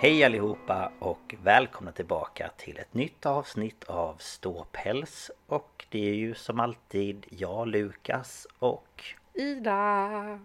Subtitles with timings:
[0.00, 6.34] Hej allihopa och välkomna tillbaka till ett nytt avsnitt av Ståpäls Och det är ju
[6.34, 9.04] som alltid jag, Lukas och
[9.34, 10.38] Ida.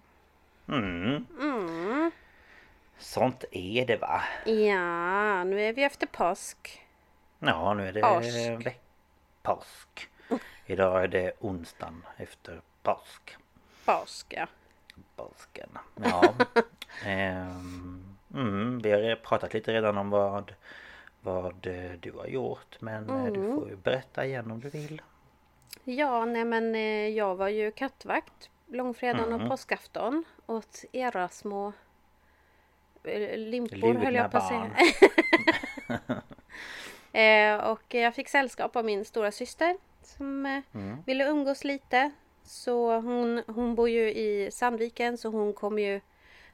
[0.67, 2.11] mm, Mm.
[2.97, 4.21] Sånt är det va?
[4.45, 6.85] Ja, nu är vi efter påsk.
[7.39, 8.77] Ja nu är det Påsk.
[9.41, 10.09] påsk
[10.65, 13.37] Idag är det onsdagen efter påsk
[13.85, 14.47] Påsk, ja.
[15.15, 15.69] Påsken
[16.03, 16.33] Ja
[17.05, 20.53] ehm, mm, Vi har pratat lite redan om vad
[21.21, 23.55] Vad eh, du har gjort men eh, du Mm.
[23.59, 25.01] får ju berätta igen om du vill
[25.83, 29.41] Ja, nej men eh, jag var ju kattvakt långfredagen Mm.
[29.41, 31.73] och påskafton åt era små
[33.35, 34.71] limpor Lugna höll jag på att säga.
[37.57, 41.03] eh, och jag fick sällskap av min stora syster som Mm.
[41.05, 42.11] ville umgås lite.
[42.43, 46.01] Så hon, hon bor ju i Sandviken så hon kom ju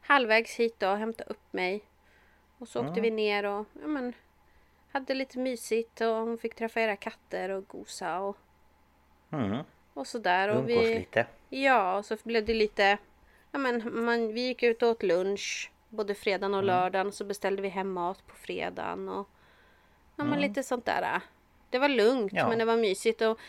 [0.02, 1.84] halvvägs hit och hämtade upp mig.
[2.58, 3.04] Och så åkte Mm.
[3.04, 4.14] vi ner och ja, men,
[4.92, 8.38] hade lite mysigt och hon fick träffa era katter och gosa och,
[9.32, 9.58] mm.
[9.94, 10.50] och sådär.
[10.50, 12.98] Och Umgås vi, lite Ja, och så blev det lite...
[13.52, 17.12] Ja, men man, vi gick ut och åt lunch både fredagen och lördagen.
[17.12, 19.10] Så beställde vi hem mat på fredagen.
[19.10, 19.30] Och,
[20.16, 21.22] ja, men lite sånt där.
[21.70, 22.50] Det var lugnt Ja.
[22.50, 23.22] men det var mysigt.
[23.22, 23.40] Och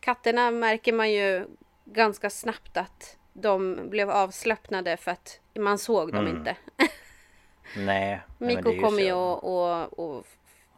[0.00, 1.46] katterna märker man ju
[1.84, 6.36] ganska snabbt att de blev avslappnade för att man såg dem Mm.
[6.36, 6.56] inte.
[7.76, 10.26] Nej men Mikko ju kommer ju och, och, och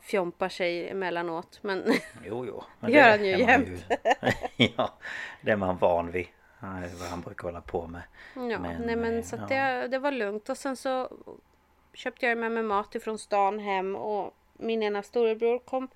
[0.01, 1.59] fjompar sig emellanåt.
[1.63, 1.85] Men
[2.25, 2.65] Jo, jo.
[2.81, 3.85] Det gör han ju jämt.
[4.57, 4.93] ja,
[5.41, 6.27] det är man van vid.
[6.61, 8.03] Det är vad han brukar hålla på med.
[8.35, 9.47] Ja, Men, nej men så ja.
[9.47, 11.09] det, det var lugnt och sen så
[11.95, 15.89] köpte jag med mig mat ifrån stan hem och min ena storebror kom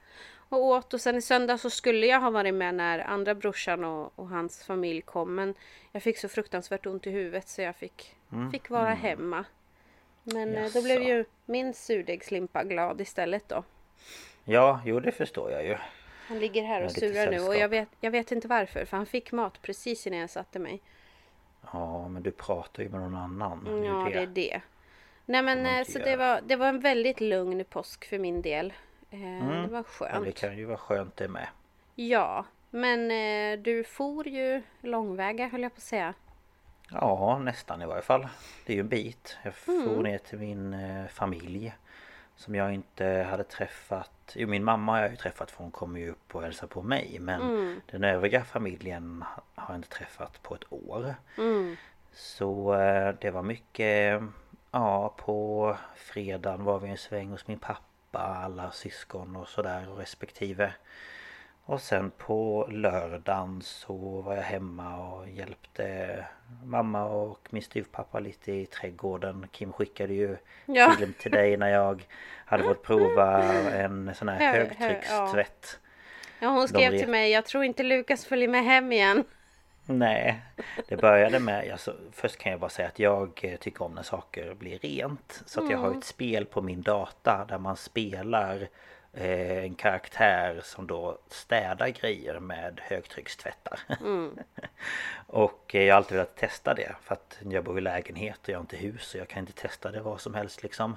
[0.55, 3.85] och åt och sen i söndag så skulle jag ha varit med när andra brorsan
[3.85, 5.55] och, och hans familj kom men
[5.93, 8.17] jag fick så fruktansvärt ont i huvudet så jag fick,
[8.53, 9.45] fick vara hemma.
[10.23, 11.09] Men eh, då blev Mm.
[11.09, 11.19] Jaså.
[11.19, 13.65] ju min surdegslimpa glad istället då.
[14.45, 15.77] Ja, jo det förstår jag ju.
[16.29, 19.07] Han ligger här och surar nu och jag vet, jag vet inte varför för han
[19.07, 20.81] fick mat precis innan jag satte mig.
[21.73, 23.65] Ja, men du pratar ju med någon annan.
[23.65, 24.61] Det Ja, det är det.
[25.27, 28.73] Nej men eh, så det var, det var en väldigt lugn påsk för min del.
[29.15, 30.25] Eh, Det var skönt.
[30.25, 31.47] det kan ju vara skönt det med.
[31.95, 36.15] Ja, men eh, du for ju långväga höll jag på att säga.
[36.91, 38.29] Ja, nästan i varje fall.
[38.67, 39.39] Det är ju en bit.
[39.43, 40.03] Jag for Mm.
[40.03, 41.75] ner till min eh, familj.
[42.37, 44.11] Som jag inte hade träffat.
[44.37, 46.83] Jo, min mamma har jag ju träffat för hon kommer ju upp och hälsar på
[46.83, 47.17] mig.
[47.21, 47.81] Men Mm.
[47.91, 51.15] den övriga familjen ha- har jag inte träffat på ett år.
[51.39, 51.77] Mm.
[52.13, 54.23] Så eh, det var mycket
[54.71, 57.81] Ja på fredagen var vi en sväng hos min pappa
[58.19, 60.73] Alla syskon och sådär och respektive
[61.65, 66.25] Och sen på lördagen så var jag hemma och hjälpte
[66.65, 70.95] Mamma och min styvpappa lite i trädgården Kim skickade ju Ja.
[70.99, 72.07] film till dig när jag
[72.47, 75.79] Hade fått prova en sån här Hö- hö- högtryckstvätt
[76.41, 79.25] Ja, hon skrev re- till mig, jag tror inte Lukas följer med hem igen.
[79.87, 80.43] Nej,
[80.89, 84.03] det började med, alltså, först kan jag bara säga att jag eh, tycker om när
[84.03, 85.43] saker blir rent.
[85.47, 88.69] Så att jag har ett spel på min data där man spelar
[89.17, 93.81] en karaktär som då städar grejer med högtryckstvättar.
[95.27, 98.49] och eh, jag har alltid velat testa det för att jag bor i lägenhet och
[98.49, 100.97] jag har inte hus så jag kan inte testa det vad som helst liksom.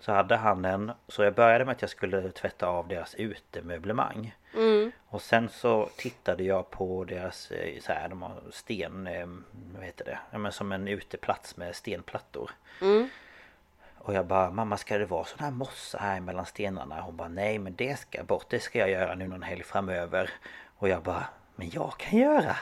[0.00, 4.34] Så hade han en, så jag började med att jag skulle tvätta av deras utemöblemang.
[5.06, 9.26] Och sen så tittade jag på deras eh, så här, de har sten, eh,
[9.74, 10.18] vad heter det?
[10.30, 12.50] Ja, men som en uteplats med stenplattor.
[14.04, 17.00] Och jag bara, mamma ska det vara sån här mossa här mellan stenarna?
[17.00, 20.30] Hon bara, nej men det ska bort, det ska jag göra nu någon helg framöver.
[20.76, 21.24] Och jag bara,
[21.56, 22.56] men jag kan göra!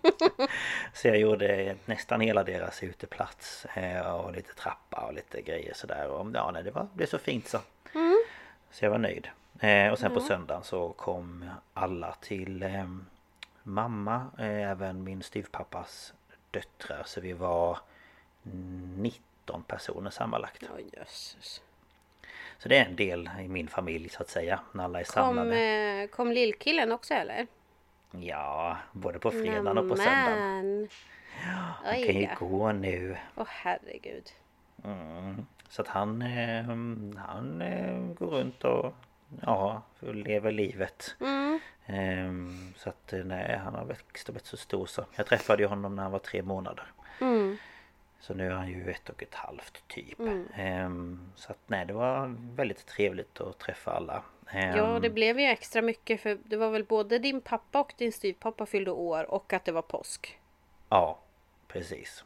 [0.92, 6.08] så jag gjorde nästan hela deras uteplats eh, och lite trappa och lite grejer sådär.
[6.08, 7.58] Och ja, nej, det var, blev så fint så.
[8.70, 9.28] Så jag var nöjd.
[9.60, 12.88] Eh, och sen på söndagen så kom alla till eh,
[13.62, 16.14] mamma, även min styvpappas
[16.50, 17.02] döttrar.
[17.06, 17.78] Så vi var
[19.44, 20.62] 19 personer sammanlagt.
[20.62, 21.62] Ja, jösses.
[22.58, 24.60] Så det är en del i min familj så att säga.
[24.72, 25.60] När alla är Kom, samlade.
[25.60, 27.46] eh, kom lillkillen också eller?
[28.10, 30.38] Ja, både på fredagen och på söndagen.
[30.38, 30.88] Nämen.
[31.84, 32.34] Han Oj, kan ju ja.
[32.38, 33.16] gå nu.
[33.36, 34.30] Åh herregud.
[34.84, 35.46] Mm.
[35.68, 36.64] Så att han, eh,
[37.26, 38.94] han eh, går runt och
[39.42, 41.16] ja, lever livet.
[41.20, 41.60] Mm.
[41.86, 45.04] Ehm, så att nej, han har växt och blivit så stor så.
[45.16, 46.84] Jag träffade ju honom när han var tre månader.
[47.20, 47.56] Mm.
[48.26, 50.20] Så nu är han ju ett och ett halvt typ.
[50.54, 54.22] Ehm, så att nej, det var väldigt trevligt att träffa alla.
[54.50, 57.92] Ehm, Ja, det blev ju extra mycket för det var väl både din pappa och
[57.98, 60.38] din styvpappa fyllde år och att det var påsk.
[60.88, 61.18] Ja,
[61.68, 62.24] precis.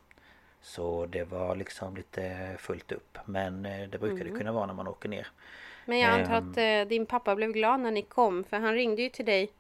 [0.60, 3.18] Så det var liksom lite fullt upp.
[3.24, 5.26] Men eh, det brukar det kunna vara när man åker ner.
[5.86, 6.50] Men jag antar Ehm.
[6.50, 9.50] att eh, din pappa blev glad när ni kom för han ringde ju till dig.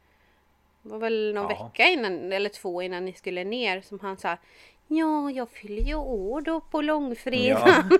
[0.82, 1.64] Det var väl någon Ja.
[1.70, 4.36] vecka innan eller två innan ni skulle ner som han sa
[4.88, 7.90] Ja, jag fyller ju år då på långfredagen.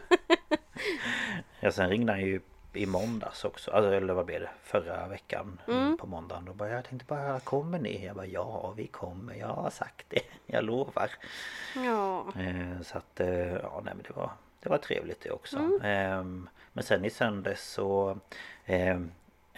[0.49, 0.57] Ja.
[1.61, 2.41] ja, sen ringde han ju
[2.73, 3.71] i måndags också.
[3.71, 4.51] Alltså, eller vad blev det?
[4.63, 5.61] Förra veckan
[5.99, 6.45] på måndagen.
[6.45, 8.07] Då bara, jag tänkte bara, kommer ni?
[8.07, 9.35] Jag bara, ja vi kommer.
[9.35, 10.21] Jag har sagt det.
[10.47, 11.11] Jag lovar.
[11.77, 12.27] Ja.
[12.41, 14.31] Eh, så att, eh, ja nej men det var,
[14.61, 15.59] det var trevligt det också.
[15.83, 18.19] Ehm, men sen i söndags så
[18.67, 19.11] ehm,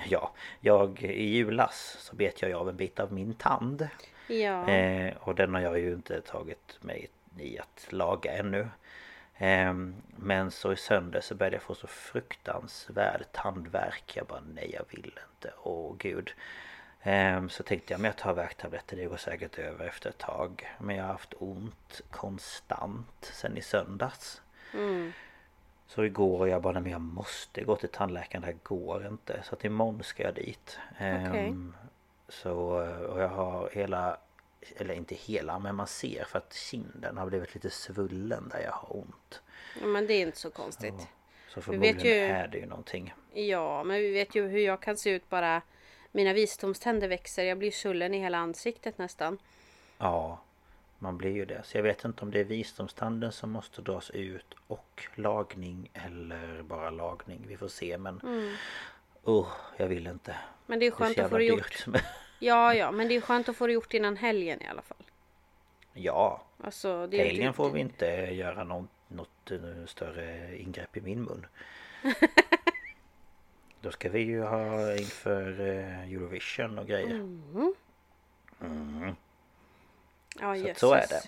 [0.08, 3.88] Ja, jag i julas så bet jag av en bit av min tand.
[4.26, 4.68] Ja.
[4.68, 7.08] Eh, och den har jag ju inte tagit mig
[7.40, 8.68] i att laga ännu.
[9.38, 14.16] Ehm, men så i söndag så började jag få så fruktansvärd tandvärk.
[14.16, 15.54] Jag bara nej jag vill inte.
[15.62, 16.32] Åh gud.
[17.02, 18.96] Ehm, så tänkte jag men jag tar värktabletter.
[18.96, 20.70] Det går säkert över efter ett tag.
[20.78, 24.42] Men jag har haft ont konstant sen i söndags.
[25.86, 28.40] Så igår jag bara men jag måste gå till tandläkaren.
[28.42, 29.42] Det här går inte.
[29.42, 30.78] Så att imorgon ska jag dit.
[30.98, 31.54] Ehm, Okej.
[32.28, 32.52] Så
[33.08, 34.16] och jag har hela
[34.76, 38.72] eller inte hela men man ser för att kinden har blivit lite svullen där jag
[38.72, 39.42] har ont.
[39.80, 40.94] ja, men det är inte så konstigt.
[41.48, 43.14] Så vet förmodligen ju- är det ju någonting.
[43.32, 45.62] Ja, men vi vet ju hur jag kan se ut bara
[46.12, 47.44] mina visdomständer växer.
[47.44, 49.38] Jag blir svullen i hela ansiktet nästan.
[49.98, 50.40] Ja,
[50.98, 51.62] man blir ju det.
[51.64, 56.62] Så jag vet inte om det är visdomstanden som måste dras ut och lagning eller
[56.62, 57.44] bara lagning.
[57.48, 58.20] Vi får se men...
[59.24, 60.36] Oh, jag vill inte.
[60.66, 61.84] Men det är Det är skönt så att få det gjort.
[62.42, 64.96] Ja, ja, men det är skönt att få det gjort innan helgen i alla fall.
[65.92, 70.96] ja, Alltså, det är helgen inte- får vi inte göra något, något eh, större ingrepp
[70.96, 71.46] i min mun.
[73.80, 77.26] Då ska vi ju ha inför eh, Eurovision och grejer.
[80.40, 80.78] Ja, Så att jösses.
[80.80, 81.22] så är det.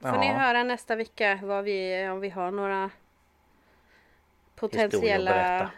[0.00, 0.32] Får ni Ja.
[0.32, 2.90] höra nästa vecka vad vi, om vi har några
[4.60, 5.70] Historier att potentiella berätta.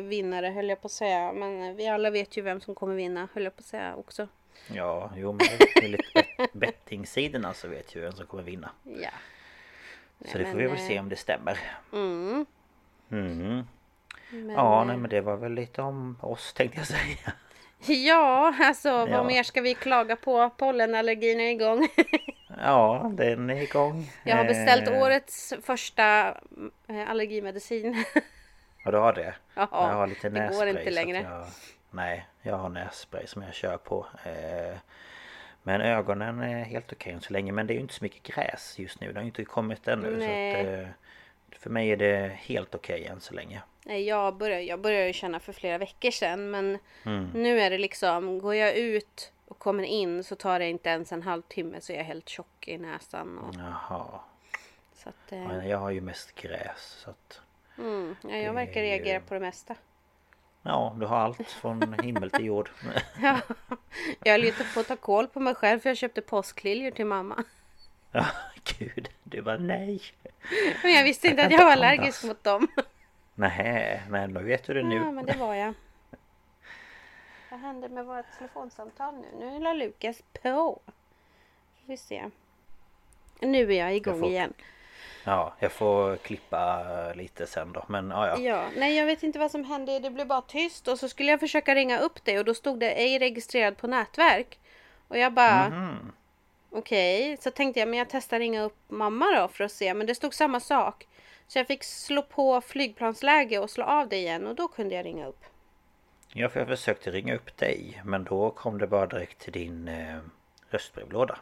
[0.00, 1.32] Vinnare höll jag på att säga.
[1.32, 3.94] Men eh, vi alla vet ju vem som kommer vinna höll jag på att säga
[3.96, 4.28] också.
[4.72, 5.46] Ja, jo men
[5.82, 8.70] enligt bet- bettingsidorna så vet ju vem som kommer vinna.
[8.82, 9.10] Ja.
[10.24, 11.58] Så det får vi väl se om det stämmer.
[11.92, 12.46] Mm.
[13.10, 13.62] Mm.
[14.30, 17.32] Men, Ja, eh, nej men det var väl lite om oss tänkte jag säga.
[18.06, 19.06] Ja, alltså Ja.
[19.06, 20.50] vad mer ska vi klaga på?
[20.50, 21.88] Pollenallergin är igång.
[22.58, 24.10] Ja, den är igång.
[24.24, 26.28] Jag har beställt Eh, årets första
[26.88, 28.04] eh, allergimedicin.
[28.86, 29.34] Ja, du har det?
[29.54, 31.18] Ja, jag har lite det går inte längre.
[31.18, 31.46] Jag,
[31.90, 34.06] nej, jag har nässpray som jag kör på.
[34.24, 34.76] Eh,
[35.62, 37.52] men ögonen är helt okej än så länge.
[37.52, 39.12] Men det är ju inte så mycket gräs just nu.
[39.12, 40.08] Det har ju inte kommit ännu.
[40.20, 40.88] Så att, eh,
[41.58, 43.62] för mig är det helt okej än så länge.
[43.84, 47.30] Nej, jag började, jag började känna för flera veckor sedan men Mm.
[47.34, 51.12] nu är det liksom, går jag ut och kommer in så tar det inte ens
[51.12, 53.38] en halvtimme så är jag helt tjock i näsan.
[53.38, 54.20] Och, Jaha.
[54.94, 56.80] så att, eh, jag har ju mest gräs.
[57.04, 57.40] Så att,
[57.78, 59.74] mm, ja, jag verkar reagera på det mesta.
[60.62, 62.70] Ja, du har allt från himmel till jord.
[63.22, 63.40] Ja,
[64.24, 66.90] jag höll ju inte på att ta koll på mig själv för jag köpte påskliljor
[66.90, 67.44] till mamma.
[68.12, 68.26] Ja,
[68.78, 69.08] gud.
[69.24, 70.02] Du bara nej.
[70.82, 72.68] Men jag visste inte att jag var allergisk mot dem.
[73.34, 74.96] Nej, men då vet du det nu.
[74.96, 75.74] Ja, men det var jag.
[77.50, 79.26] Vad hände med vårt telefonsamtal nu?
[79.38, 80.80] Nu la Lukas på.
[81.80, 82.30] Får vi se.
[83.40, 84.54] Nu är jag igång Jag får- igen.
[85.26, 86.82] Ja, jag får klippa
[87.14, 87.84] lite sen då.
[87.88, 88.38] Men ja, ja.
[88.38, 89.98] Ja, nej jag vet inte vad som hände.
[89.98, 92.80] Det blev bara tyst och så skulle jag försöka ringa upp dig och då stod
[92.80, 94.58] det ej registrerad på nätverk.
[95.08, 96.12] Och jag bara Mhm.
[96.70, 99.94] okej, så tänkte jag men jag testar ringa upp mamma då för att se.
[99.94, 101.06] Men det stod samma sak.
[101.46, 105.04] Så jag fick slå på flygplansläge och slå av det igen och då kunde jag
[105.06, 105.44] ringa upp.
[106.32, 108.02] Ja, för jag försökte ringa upp dig.
[108.04, 110.16] Men då kom det bara direkt till din eh,
[110.70, 111.38] röstbrevlåda.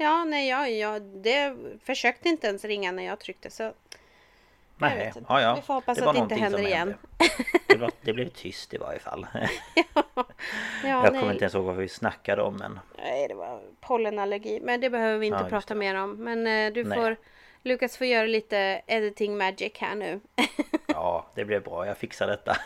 [0.00, 3.72] Ja, nej, jag, jag det försökte inte ens ringa när jag tryckte så.
[4.76, 5.54] Nej, ja, ja.
[5.54, 6.94] Vi får hoppas att var det inte händer igen.
[7.68, 7.86] hände.
[7.86, 9.26] Det, det blev tyst i varje fall.
[10.84, 11.20] Ja, jag nej.
[11.20, 12.80] kommer inte ens ihåg vad vi snackade om men...
[12.98, 14.60] Nej, det var pollenallergi.
[14.62, 15.80] Men det behöver vi inte Ja, prata det.
[15.80, 16.16] mer om.
[16.16, 16.98] Men eh, du Nej.
[16.98, 17.16] får
[17.62, 20.20] Lukas får göra lite editing magic här nu.
[20.86, 21.86] Ja, det blev bra.
[21.86, 22.56] Jag fixar detta.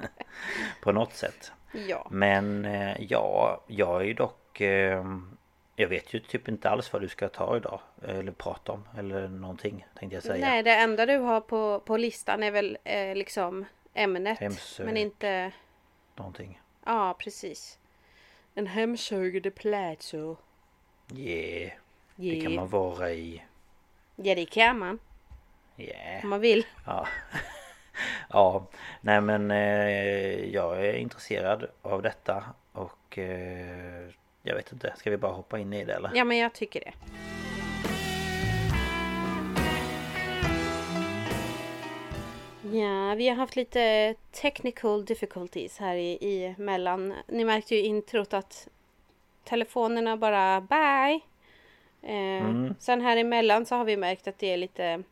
[0.82, 1.52] På något sätt.
[1.88, 2.06] ja.
[2.10, 4.60] Men eh, ja, jag är ju dock...
[4.60, 5.04] Eh,
[5.76, 7.80] jag vet ju typ inte alls vad du ska ta idag.
[8.02, 8.88] Eller prata om.
[8.98, 10.46] Eller någonting tänkte jag säga.
[10.46, 14.38] Nej, det enda du har på, på listan är väl eh, liksom ämnet.
[14.38, 14.86] Hemsök.
[14.86, 15.52] Men inte...
[16.16, 16.60] Någonting.
[16.84, 17.78] Ja, precis.
[18.54, 20.40] En hemsögande plats och...
[21.14, 21.72] Yeah.
[22.16, 22.42] Det Yeah.
[22.42, 23.42] kan man vara i.
[24.16, 24.98] Ja, det kan man.
[25.76, 26.24] Yeah.
[26.24, 26.66] Om man vill.
[26.86, 27.08] Ja.
[28.30, 28.66] ja.
[29.00, 32.44] Nej men eh, jag är intresserad av detta.
[32.72, 34.08] Och eh,
[34.42, 34.94] jag vet inte.
[34.96, 36.10] Ska vi bara hoppa in i det eller?
[36.14, 36.92] Ja, men jag tycker det.
[42.78, 47.14] Ja, vi har haft lite technical difficulties här i, i mellan.
[47.26, 48.68] Ni märkte ju i introt att
[49.44, 51.20] telefonerna bara bye.
[52.02, 52.74] Eh, Mm.
[52.78, 55.02] Sen här emellan så har vi märkt att det är lite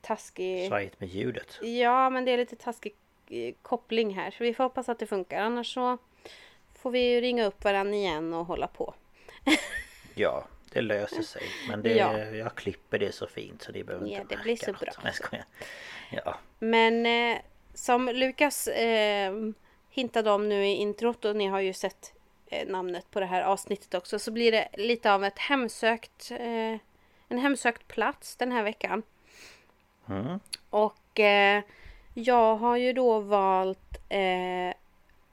[0.00, 0.68] taskig...
[0.68, 1.58] Svajigt med ljudet.
[1.62, 2.94] Ja, men det är lite taskig
[3.30, 4.30] eh, koppling här.
[4.30, 5.40] Så vi får hoppas att det funkar.
[5.40, 5.98] Annars så
[6.78, 8.94] får vi ju ringa upp varandra igen och hålla på.
[10.14, 11.42] Ja, det löser sig.
[11.68, 12.18] Men det, Ja.
[12.18, 14.80] jag klipper det så fint så det behöver Ja, inte det blir så något.
[14.80, 14.92] bra.
[15.04, 16.22] Nej, jag.
[16.24, 17.38] Ja, Men eh,
[17.74, 19.32] som Lukas eh,
[19.90, 22.12] hintade om nu i introt och ni har ju sett
[22.46, 26.76] eh, namnet på det här avsnittet också så blir det lite av ett hemsökt eh,
[27.28, 29.02] en hemsökt plats den här veckan.
[30.08, 30.40] Mm.
[30.70, 31.62] Och eh,
[32.14, 34.74] jag har ju då valt eh,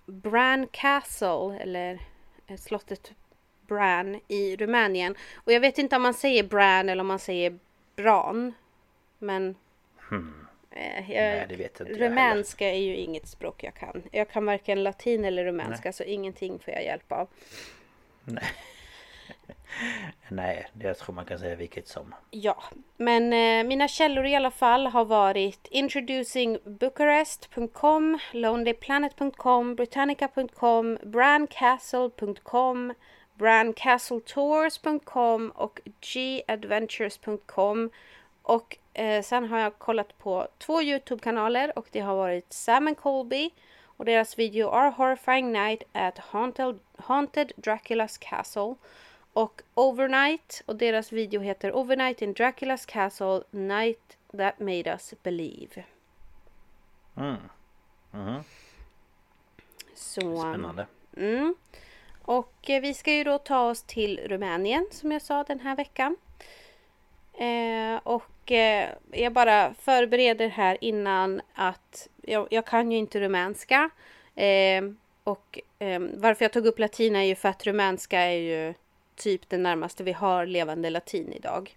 [0.05, 1.99] Bran Castle eller
[2.47, 3.11] eh, slottet
[3.67, 5.15] Bran i Rumänien.
[5.35, 7.59] Och jag vet inte om man säger Bran eller om man säger
[7.95, 8.53] Bran.
[9.19, 10.45] Men eh, jag, Hmm.
[11.09, 14.03] Nej, det vet inte jag rumänska är ju inget språk jag kan.
[14.11, 17.27] Jag kan varken latin eller rumänska så ingenting får jag hjälp av.
[18.23, 18.43] Nej,
[20.29, 22.15] Nej, jag tror man kan säga vilket som.
[22.31, 22.63] Ja,
[22.97, 32.93] men eh, mina källor i alla fall har varit introducingbucharest.com, lonelyplanet.com, britannica.com, brandcastle.com,
[33.33, 35.81] brandcastletours.com och
[36.13, 37.89] gadventures.com.
[38.41, 42.97] Och eh, sen har jag kollat på två Youtube-kanaler och det har varit Sam and
[42.97, 43.49] Colby
[43.97, 48.75] och deras video Our Horrifying Night at Haunted, Haunted Dracula's Castle
[49.35, 55.83] och Overnight och deras video heter Overnight in Dracula's Castle Night That Made Us Believe.
[57.17, 57.35] Mm.
[58.11, 58.43] Mhm.
[59.95, 60.87] Så, Spännande.
[61.17, 61.55] Mm.
[62.21, 65.75] Och eh, vi ska ju då ta oss till Rumänien som jag sa den här
[65.75, 66.17] veckan.
[67.33, 73.89] Eh, och eh, jag bara förbereder här innan att jag, jag kan ju inte rumänska.
[74.35, 74.83] Eh,
[75.23, 78.73] och eh, varför jag tog upp latin är ju för att rumänska är ju
[79.15, 81.75] typ det närmaste vi har levande latin idag.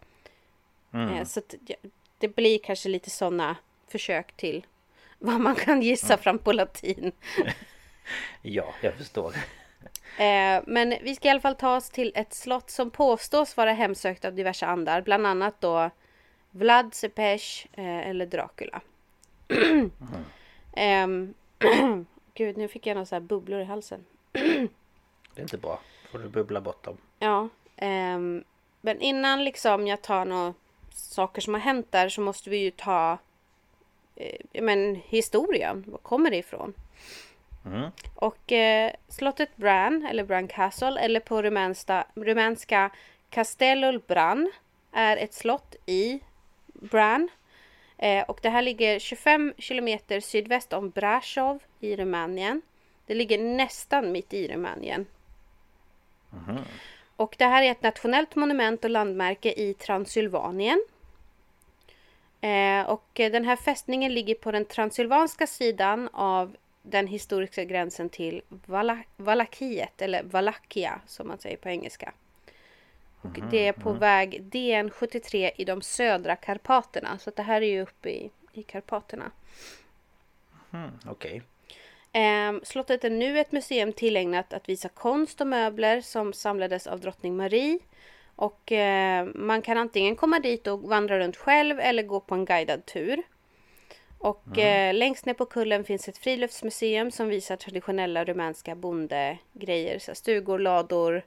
[0.93, 1.15] Mm.
[1.15, 1.41] Eh, så
[2.19, 3.57] det blir kanske lite sådana
[3.89, 4.67] försök till
[5.19, 7.13] vad man kan gissa fram på latin.
[8.43, 9.35] Ja, jag förstår.
[10.19, 13.73] Eh, men vi ska i alla fall ta oss till ett slott som påstås vara
[13.73, 15.03] hemsökt av diverse andar.
[15.03, 15.91] Bland annat då
[16.51, 18.81] Vlad Tepes eh, eller Dracula.
[20.77, 21.35] Ehm,
[22.35, 24.05] Gud, nu fick jag några så här bubblor i halsen.
[24.33, 24.71] Det
[25.37, 25.81] är inte bra.
[26.11, 26.97] Får du bubbla bort dem.
[27.19, 28.45] Ja, ehm,
[28.81, 30.55] men innan liksom jag tar några
[30.91, 33.19] saker som har hänt där så måste vi ju ta
[34.17, 35.85] eh, men, historien.
[35.87, 36.75] Var kommer det ifrån?
[37.67, 37.91] Mm.
[38.15, 42.91] Och eh, slottet Bran, eller Bran Castle, eller på rumänska, rumänska
[43.31, 44.51] Castellul Bran,
[44.93, 46.21] är ett slott i
[46.67, 47.29] Bran.
[47.99, 52.63] Eh, och det här ligger 25 kilometer sydväst om Brasov i Rumänien.
[53.07, 55.07] Det ligger nästan mitt i Rumänien.
[57.17, 60.83] Och det här är ett nationellt monument och landmärke i Transylvanien.
[62.41, 68.43] Eh, och den här fästningen ligger på den transylvanska sidan av den historiska gränsen till
[68.49, 72.13] Vala Valakiet, eller Valakia som man säger på engelska.
[73.21, 77.19] Och det är på väg DN73 i de södra Karpaterna.
[77.19, 79.31] Så att det här är ju uppe i, i Karpaterna.
[80.73, 81.43] Mm, Okej.
[82.13, 87.01] Ehm, slottet är nu ett museum tillägnat att visa konst och möbler som samlades av
[87.01, 87.79] drottning Marie.
[88.37, 92.45] Och eh, man kan antingen komma dit och vandra runt själv eller gå på en
[92.45, 93.23] guidad tur.
[94.19, 99.99] Och eh, längst ner på kullen finns ett friluftsmuseum som visar traditionella rumänska bondegrejer.
[99.99, 101.23] Så stugor, lador,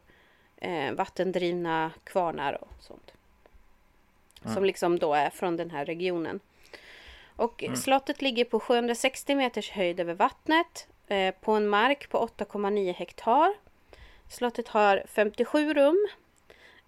[0.57, 3.11] eh, vattendrivna kvarnar och sånt.
[4.53, 6.39] Som liksom då är från den här regionen.
[7.41, 12.93] Och slottet ligger på 760 meters höjd över vattnet eh, på en mark på 8,9
[12.93, 13.53] hektar.
[14.29, 16.07] Slottet har 57 rum,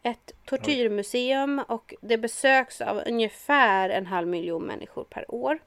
[0.01, 5.59] ett tortyrmuseum och det besöks av ungefär en halv miljon människor per år.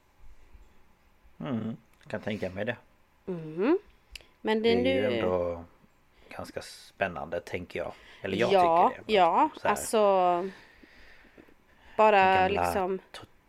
[1.41, 1.77] Mm,
[2.09, 2.77] kan tänka mig det.
[3.25, 3.79] Mhm.
[4.41, 5.11] Men Det det är är nu...
[5.11, 5.65] ju ändå
[6.29, 7.93] ganska spännande tänker jag.
[8.23, 9.13] Eller jag ja, tycker det.
[9.13, 10.51] ja, alltså...
[11.97, 12.99] Bara liksom...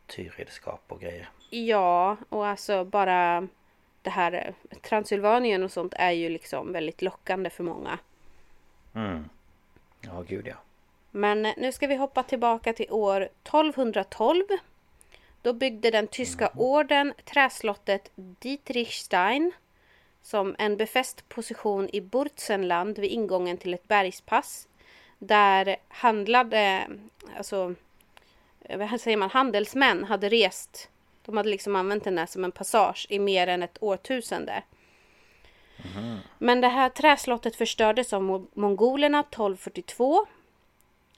[0.08, 1.30] tortyrredskap och grejer.
[1.50, 3.48] Ja, och alltså bara
[4.02, 8.00] det här eh, Transylvanien och sånt är ju liksom väldigt lockande för många.
[8.96, 9.30] Mm.
[10.02, 10.56] Ja, gud ja.
[11.12, 14.44] Men eh, nu ska vi hoppa tillbaka till år 1212.
[15.42, 19.52] Då byggde den tyska orden träslottet Dietrichstein
[20.22, 24.68] som en befäst position i Burzenland vid ingången till ett bergspass.
[25.20, 26.88] Där handlade,
[27.38, 27.76] alltså
[28.69, 30.89] vad säger man, handelsmän hade rest.
[31.25, 34.63] De hade liksom använt den där som en passage i mer än ett årtusende.
[36.38, 40.25] Men det här träslottet förstördes av mo- mongolerna 1242.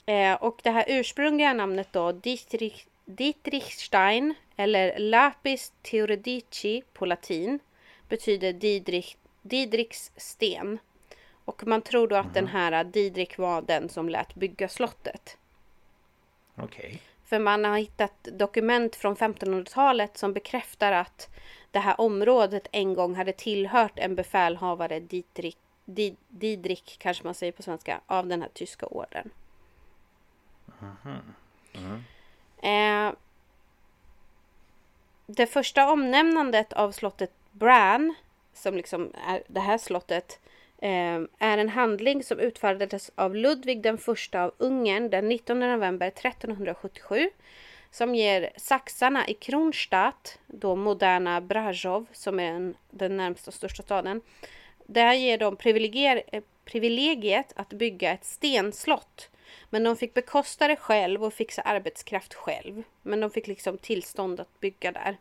[0.06, 7.58] Eh, och det här ursprungliga namnet då, Dietrich, Dietrichstein eller Lapis Theodorici på latin
[8.08, 10.78] betyder Didrich, Didriks sten.
[11.44, 15.36] Och man tror då att den här Didrik var den som lät bygga slottet.
[16.56, 17.02] Okej.
[17.30, 21.28] För man har hittat dokument från 1500-talet som bekräftar att
[21.70, 27.52] det här området en gång hade tillhört en befälhavare Dietrich, Di- Didrik, kanske man säger
[27.52, 29.30] på svenska, av den här tyska orden.
[32.62, 33.12] Eh,
[35.26, 38.14] det första omnämnandet av slottet Bran,
[38.54, 40.40] som liksom är det här slottet,
[40.82, 46.06] Ehm, är en handling som utfärdades av Ludvig den första av Ungern den 19 november
[46.06, 47.30] 1377
[47.90, 54.20] som ger saxarna i Kronstadt, då moderna Brasov, som är en, den närmsta största staden.
[54.86, 56.22] Där ger de privilegier,
[56.64, 59.30] privilegiet att bygga ett stenslott.
[59.70, 62.82] Men de fick bekosta det själv och fixa arbetskraft själv.
[63.02, 65.16] Men de fick liksom tillstånd att bygga där.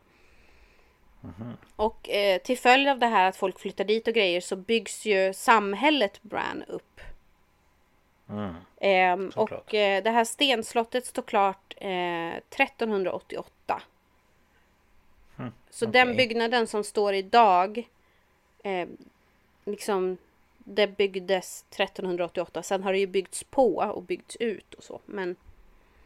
[1.76, 5.06] Och eh, till följd av det här att folk flyttar dit och grejer så byggs
[5.06, 7.02] ju samhället Bran upp.
[8.30, 9.32] Mm.
[9.32, 9.62] Såklart.
[9.62, 13.82] och eh, det här stenslottet står klart eh, 1388.
[15.70, 16.18] Så den okej.
[16.18, 17.90] byggnaden som står idag,
[18.64, 18.88] eh,
[19.66, 20.18] liksom,
[20.58, 22.64] det byggdes 1388.
[22.64, 25.00] Sen har det ju byggts på och byggts ut och så.
[25.06, 25.36] Men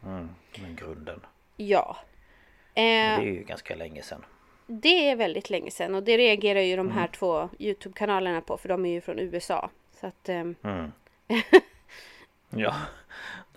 [0.02, 0.28] Mm.
[0.62, 1.20] Men grunden.
[1.56, 1.96] ja.
[2.74, 4.24] Eh, det är ju ganska länge sedan.
[4.66, 6.98] Det är väldigt länge sedan och det reagerar ju de Mm.
[6.98, 9.70] här två Youtube-kanalerna på för de är ju från USA.
[10.00, 10.92] Så att, ehm, Mm.
[12.50, 12.74] ja.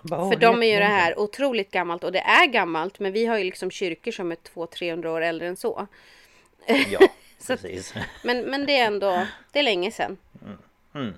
[0.02, 3.00] De bara, För "Åh, dem är ju det här otroligt gammalt och det är gammalt
[3.00, 5.88] men vi har ju liksom kyrkor som är 200-300 år äldre än så.
[6.68, 7.00] sedan." Ja,
[7.40, 7.94] Så att- precis.
[8.24, 10.18] Men, men det är ändå, det är länge sedan.
[10.96, 11.14] Mm.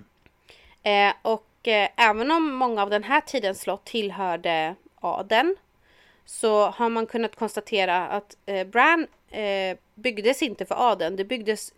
[0.83, 5.55] Eh, och eh, även om många av den här tidens slott tillhörde adeln
[6.25, 11.15] så har man kunnat konstatera att eh, Bran eh, byggdes inte för adeln.
[11.15, 11.73] Det byggdes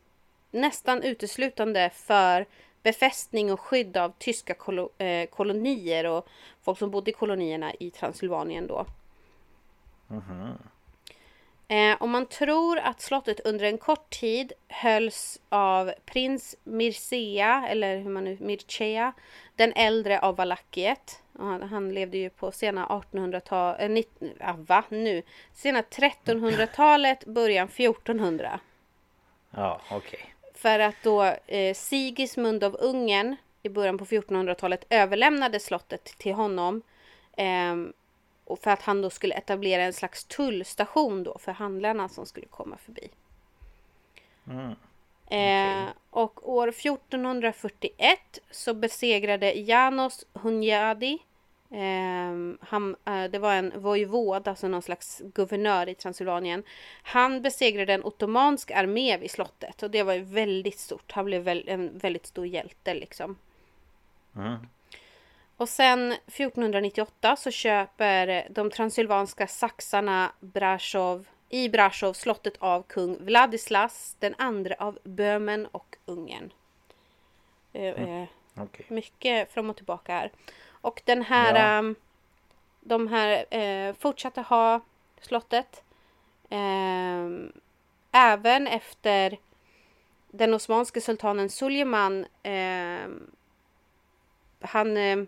[0.52, 2.46] nästan uteslutande för
[2.84, 6.28] befästning och skydd av tyska kolo- eh, kolonier och
[6.62, 8.86] folk som bodde i kolonierna i Transylvanien då.
[11.68, 17.98] Eh, och man tror att slottet under en kort tid hölls av prins Mircea, eller
[17.98, 19.14] hur man nu, Mircea,
[19.56, 21.21] den äldre av Valakiet.
[21.42, 25.24] Han, han levde ju på sena 1800-talet, äh, ah, va nu?
[25.54, 28.60] Sena 1300-talet, början 1400.
[29.52, 30.36] Ja, okej.
[30.54, 36.82] För att då eh, Sigismund av Ungern i början på 1400-talet överlämnade slottet till honom.
[37.38, 37.94] Ehm,
[38.46, 42.48] och för att han då skulle etablera en slags tullstation då för handlarna som skulle
[42.48, 43.10] komma förbi.
[44.48, 44.76] Mm.
[45.32, 48.20] Eh, och år 1441
[48.52, 51.20] så besegrade Janos Hunyadi
[51.72, 56.64] eh, han, eh, det var en vojvod, alltså någon slags guvernör i Transylvanien.
[57.04, 61.12] Han besegrade en ottomansk armé vid slottet och det var ju väldigt stort.
[61.12, 63.38] Han blev väl, en väldigt stor hjälte liksom.
[64.36, 64.58] Mm.
[65.58, 74.16] Och sen 1498 så köper de transylvanska saxarna Brasov i Brasov slottet av kung Vladislas
[74.20, 76.54] den andra av Böhmen och Ungern.
[77.74, 78.26] Mm.
[78.56, 78.86] Okay.
[78.88, 80.32] Mycket fram och tillbaka här.
[80.82, 81.80] Och den här, ja.
[81.80, 81.96] um,
[82.80, 84.82] de här eh, fortsatte ha
[85.22, 85.84] slottet.
[86.50, 87.30] Eh,
[88.12, 89.38] även efter
[90.32, 92.26] den osmanske sultanen Suleiman.
[92.44, 93.10] Eh,
[94.62, 95.24] han eh,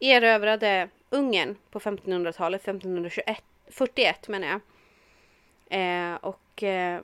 [0.00, 4.60] erövrade Ungern på 1500-talet, 1541 menar jag.
[5.68, 7.00] Eh, och eh,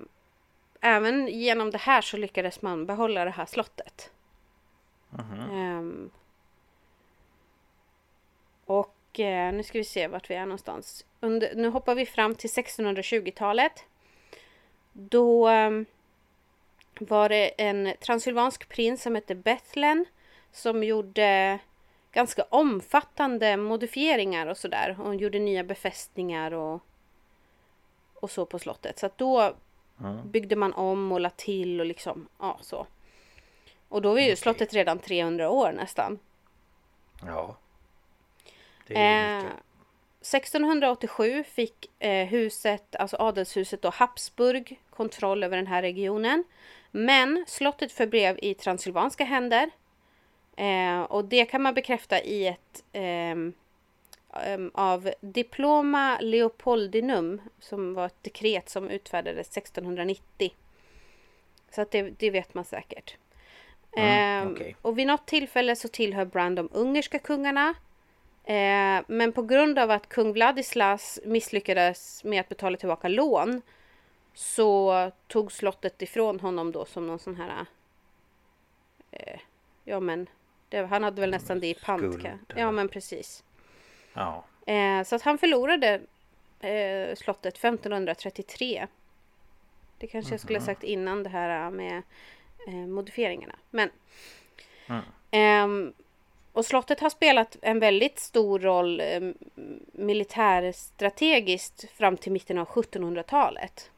[0.81, 4.11] även genom det här så lyckades man behålla det här slottet.
[5.19, 6.11] Mm -hmm.
[8.71, 11.05] Och eh, nu ska vi se vart vi är någonstans.
[11.21, 13.85] Under, nu hoppar vi fram till 1620-talet.
[14.93, 15.87] Då ehm,
[17.01, 20.05] var det en transylvansk prins som hette Bethlen
[20.53, 21.59] som gjorde
[22.13, 24.95] ganska omfattande modifieringar och sådär.
[24.99, 26.81] Hon gjorde nya befästningar och,
[28.15, 28.99] och så på slottet.
[28.99, 29.53] Så att då
[30.01, 30.31] mm.
[30.31, 32.87] byggde man om och la till och liksom, ja så.
[33.89, 34.37] Och då var ju okay.
[34.37, 36.19] slottet redan 300 år nästan.
[37.27, 37.57] Ja.
[38.95, 39.45] Det är eh,
[40.21, 46.45] 1687 fick eh, huset, alltså adelshuset då Habsburg kontroll över den här regionen.
[46.91, 49.71] Men slottet förblev i transylvanska händer
[50.61, 53.37] Eh, och det kan man bekräfta i ett eh,
[54.73, 60.55] av Diploma Leopoldinum som var ett dekret som utfärdades 1690.
[61.71, 63.17] Så att det, det vet man säkert.
[63.93, 64.75] Mm, eh, okay.
[64.83, 67.75] Och vid något tillfälle så tillhör Brand de ungerska kungarna.
[68.51, 73.63] Eh, men på grund av att kung Vladislas misslyckades med att betala tillbaka lån
[74.35, 77.67] så tog slottet ifrån honom då som någon sån här
[79.11, 79.41] eh,
[79.85, 80.27] ja men
[80.69, 82.27] det, han hade väl nästan det i pant.
[82.57, 83.45] Ja men precis.
[84.13, 84.45] Ja.
[84.67, 86.01] Eh, så att han förlorade
[86.61, 88.87] eh, slottet 1533.
[89.99, 90.33] Det kanske mm.
[90.33, 90.67] jag skulle ha mhm.
[90.67, 92.03] sagt innan det här med
[92.69, 93.57] eh, modifieringarna.
[93.71, 93.91] Men
[95.33, 95.93] mm.
[96.53, 99.21] Och slottet har spelat en väldigt stor roll eh,
[99.93, 103.91] militärstrategiskt fram till mitten av 1700-talet.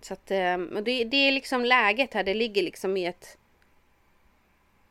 [0.00, 2.24] Så att eh, det, det är liksom läget här.
[2.24, 3.38] Det ligger liksom i ett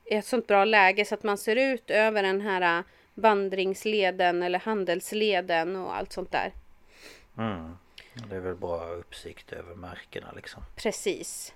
[0.10, 4.60] ett sånt bra läge så att man ser ut över den här äh, vandringsleden eller
[4.60, 6.52] handelsleden och allt sånt där.
[7.38, 7.78] Mm.
[8.30, 10.64] Det är väl bra uppsikt över markerna liksom.
[10.76, 11.54] Precis.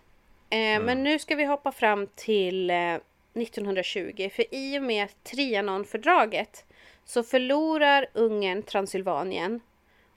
[0.49, 0.86] Eh, mm.
[0.86, 2.97] Men nu ska vi hoppa fram till eh,
[3.34, 6.65] 1920 för i och med Trianonfördraget
[7.06, 9.62] så förlorar Ungern Transylvanien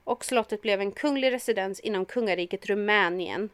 [0.05, 3.51] och slottet blev en kunglig residens inom kungariket Rumänien.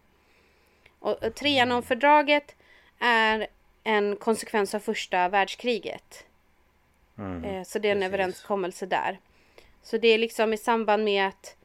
[0.99, 2.57] Och Trianonfördraget
[2.99, 3.47] är
[3.85, 6.27] en konsekvens av första världskriget.
[7.19, 8.15] Mm, eh, så det är en precis.
[8.15, 9.21] överenskommelse där.
[9.83, 11.57] Så det är liksom i samband med att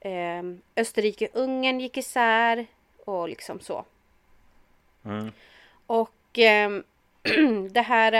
[0.00, 0.42] eh,
[0.76, 2.66] Österrike-Ungern gick isär
[3.04, 3.84] och liksom så.
[5.04, 5.32] Mm.
[5.86, 6.80] Och eh,
[7.70, 8.12] det här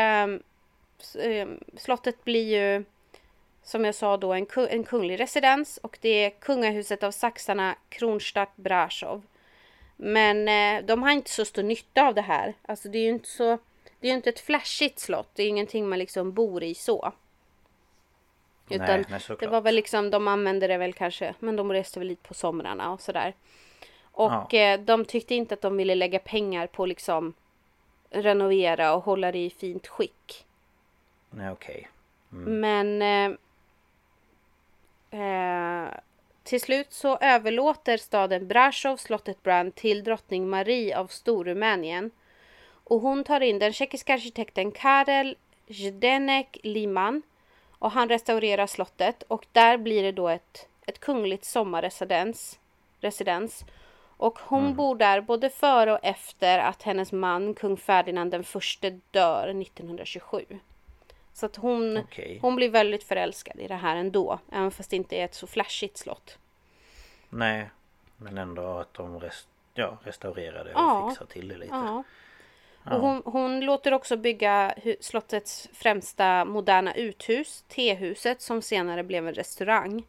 [1.14, 2.84] eh, slottet blir ju
[3.62, 8.56] som jag sa då en, en kunglig residens och det är kungahuset av saxarna Kronstadt
[8.56, 9.22] Brasov.
[9.96, 12.54] Men eh, de har inte så stor nytta av det här.
[12.62, 13.58] Alltså det är ju inte så...
[14.00, 15.30] Det är ju inte ett flashigt slott.
[15.34, 17.12] Det är ingenting man liksom bor i så.
[18.70, 22.08] Utan nej, det var väl liksom, de använde det väl kanske, men de reste väl
[22.08, 23.34] lite på somrarna och sådär.
[24.02, 24.58] Och ja.
[24.58, 27.34] eh, de tyckte inte att de ville lägga pengar på liksom
[28.10, 30.46] renovera och hålla det i fint skick.
[31.32, 31.52] Okej.
[31.52, 31.84] Okay.
[32.32, 32.60] Mm.
[32.60, 33.30] Men eh,
[35.20, 35.88] eh,
[36.42, 42.10] till slut så överlåter staden Brasov slottet Brand till drottning Marie av Storumänien.
[42.84, 45.36] Och hon tar in den tjeckiska arkitekten Karel
[45.68, 47.22] Zdenek Liman
[47.78, 52.58] och han restaurerar slottet och där blir det då ett, ett kungligt sommarresidens.
[53.00, 53.64] Residens.
[54.18, 54.76] Och hon mm.
[54.76, 60.44] bor där både före och efter att hennes man kung Ferdinand den förste dör 1927.
[61.32, 62.38] Så att hon, okay.
[62.40, 64.38] hon blir väldigt förälskad i det här ändå.
[64.52, 66.38] Även fast det inte är ett så flashigt slott.
[67.28, 67.70] Nej.
[68.16, 71.08] Men ändå att de rest, ja, restaurerade och ja.
[71.10, 71.74] fixar till det lite.
[71.74, 72.04] Ja.
[72.84, 79.34] Och hon, hon låter också bygga slottets främsta moderna uthus, tehuset, som senare blev en
[79.34, 80.04] restaurang.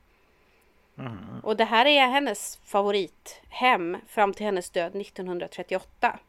[1.43, 6.19] Och det här är hennes favorithem fram till hennes död 1938.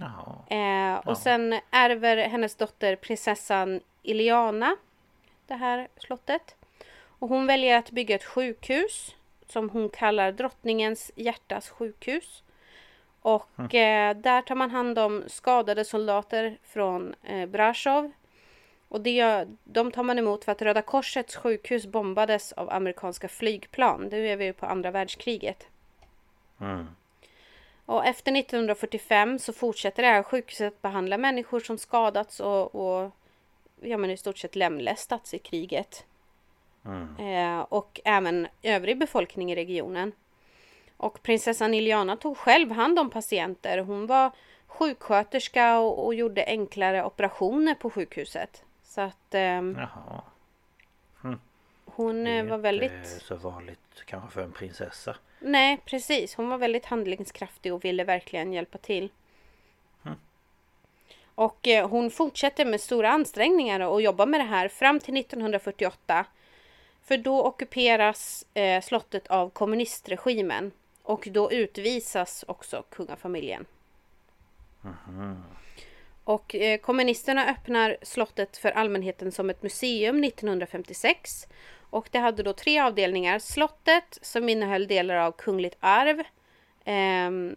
[0.00, 0.56] Jaha.
[0.56, 4.76] Eh, och sen ärver hennes dotter prinsessan Ileana
[5.46, 6.54] det här slottet.
[7.18, 9.14] Och hon väljer att bygga ett sjukhus
[9.46, 12.42] som hon kallar drottningens hjärtas sjukhus.
[13.20, 18.12] Och eh, där tar man hand om skadade soldater från eh, Brasov.
[18.88, 24.08] Och det, de tar man emot för att Röda Korsets sjukhus bombades av amerikanska flygplan.
[24.08, 25.66] Det är vi på andra världskriget.
[26.60, 26.86] Mm.
[27.86, 33.10] Och efter 1945 så fortsätter det här sjukhuset att behandla människor som skadats och, och
[33.80, 36.04] ja, men i stort sett lemlästats i kriget.
[37.18, 40.12] Eh, och även övrig befolkning i regionen.
[40.96, 43.78] Och prinsessan Iliana tog själv hand om patienter.
[43.78, 44.30] Hon var
[44.66, 48.64] sjuksköterska och, och gjorde enklare operationer på sjukhuset.
[48.98, 50.22] Så att ehm, Jaha.
[51.84, 53.22] hon Det är eh, var inte väldigt...
[53.22, 55.16] så vanligt kanske för en prinsessa.
[55.40, 56.34] Nej, precis.
[56.34, 59.10] Hon var väldigt handlingskraftig och ville verkligen hjälpa till.
[61.34, 66.24] Och eh, hon fortsätter med stora ansträngningar och jobbar med det här fram till 1948.
[67.02, 70.72] För då ockuperas eh, slottet av kommunistregimen.
[71.02, 73.66] Och då utvisas också kungafamiljen.
[76.28, 81.46] Och eh, kommunisterna öppnar slottet för allmänheten som ett museum 1956.
[81.90, 83.38] Och det hade då tre avdelningar.
[83.38, 86.22] Slottet som innehöll delar av kungligt arv.
[86.84, 87.56] ehm,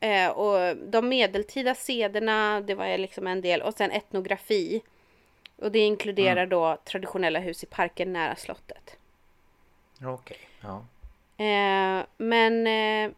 [0.00, 3.62] eh, och de medeltida sederna, det var liksom en del.
[3.62, 4.82] Och sen etnografi.
[5.56, 8.96] Och det inkluderar då traditionella hus i parken nära slottet.
[10.04, 10.84] Okej, ja.
[11.44, 13.10] Eh, men eh,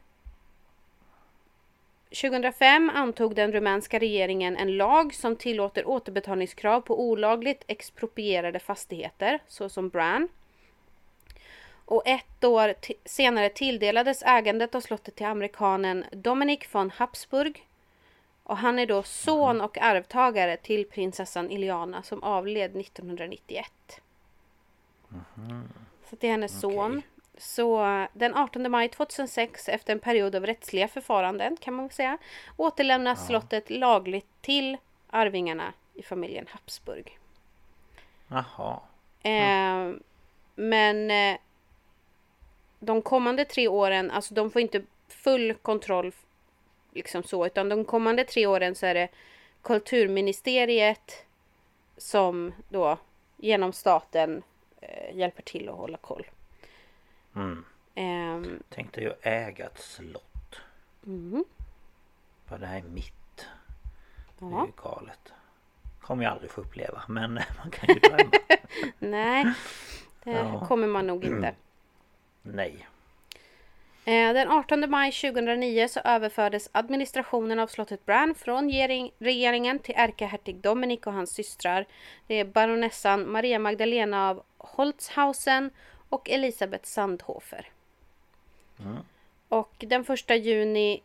[2.11, 9.89] 2005 antog den rumänska regeringen en lag som tillåter återbetalningskrav på olagligt exproprierade fastigheter, såsom
[9.89, 10.29] Bran.
[11.85, 17.67] Och ett år senare tilldelades ägandet av slottet till amerikanen Dominic von Habsburg.
[18.43, 23.73] Och han är då son och arvtagare till prinsessan Iliana som avled 1991.
[26.11, 27.03] Så det är hennes son.
[27.39, 32.19] Så den 18 maj 2006, efter en period av rättsliga förfaranden kan man säga,
[32.57, 34.77] återlämnas slottet lagligt till
[35.11, 37.19] arvingarna i familjen Habsburg.
[38.29, 38.81] Jaha.
[39.23, 39.95] Eh,
[40.55, 41.39] men eh,
[42.79, 46.13] de kommande tre åren, alltså de får inte full kontroll
[46.93, 49.09] liksom så, utan de kommande tre åren så är det
[49.63, 51.27] kulturministeriet
[51.97, 52.99] som då
[53.37, 54.43] genom staten
[54.81, 56.27] eh, hjälper till att hålla koll.
[57.39, 57.65] Mm.
[57.95, 60.61] Ehm, Tänkte ju äga ett slott.
[61.03, 61.45] mhm.
[62.49, 63.47] För det här är mitt.
[64.39, 65.33] Det är ju galet.
[66.01, 68.31] Kommer jag aldrig få uppleva men man kan ju drömma.
[68.99, 69.45] Nej,
[70.25, 70.67] det Ja.
[70.67, 71.55] kommer man nog inte.
[72.43, 72.89] Nej.
[74.05, 79.95] Eh, Den 18 maj 2009 så överfördes administrationen av slottet Bran från gering- regeringen till
[79.97, 81.87] ärkehertig Dominic och hans systrar.
[82.27, 85.71] Det är baronessan Maria Magdalena av Holtzhausen
[86.09, 87.69] och Elisabeth Sandhofer.
[89.49, 91.03] Och den 1 juni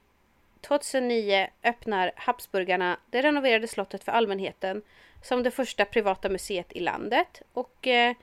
[0.61, 4.81] 2009 öppnar Habsburgarna det renoverade slottet för allmänheten
[5.21, 7.41] som det första privata museet i landet.
[7.53, 8.15] Och eh,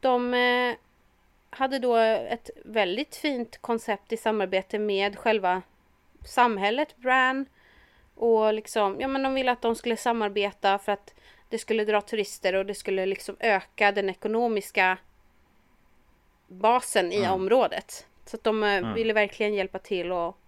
[0.00, 0.74] de eh,
[1.50, 5.62] hade då ett väldigt fint koncept i samarbete med själva
[6.24, 7.46] samhället Bran.
[8.14, 11.14] Och liksom, ja men de ville att de skulle samarbeta för att
[11.48, 14.98] det skulle dra turister och det skulle liksom öka den ekonomiska
[16.46, 18.06] basen i området.
[18.24, 20.38] Så att de eh, ville verkligen hjälpa till och,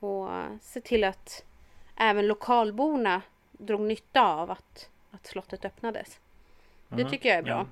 [0.00, 0.28] och
[0.62, 1.44] se till att
[1.96, 3.22] även lokalborna
[3.52, 6.20] drog nytta av att, att slottet öppnades.
[6.88, 7.66] Det tycker jag är bra.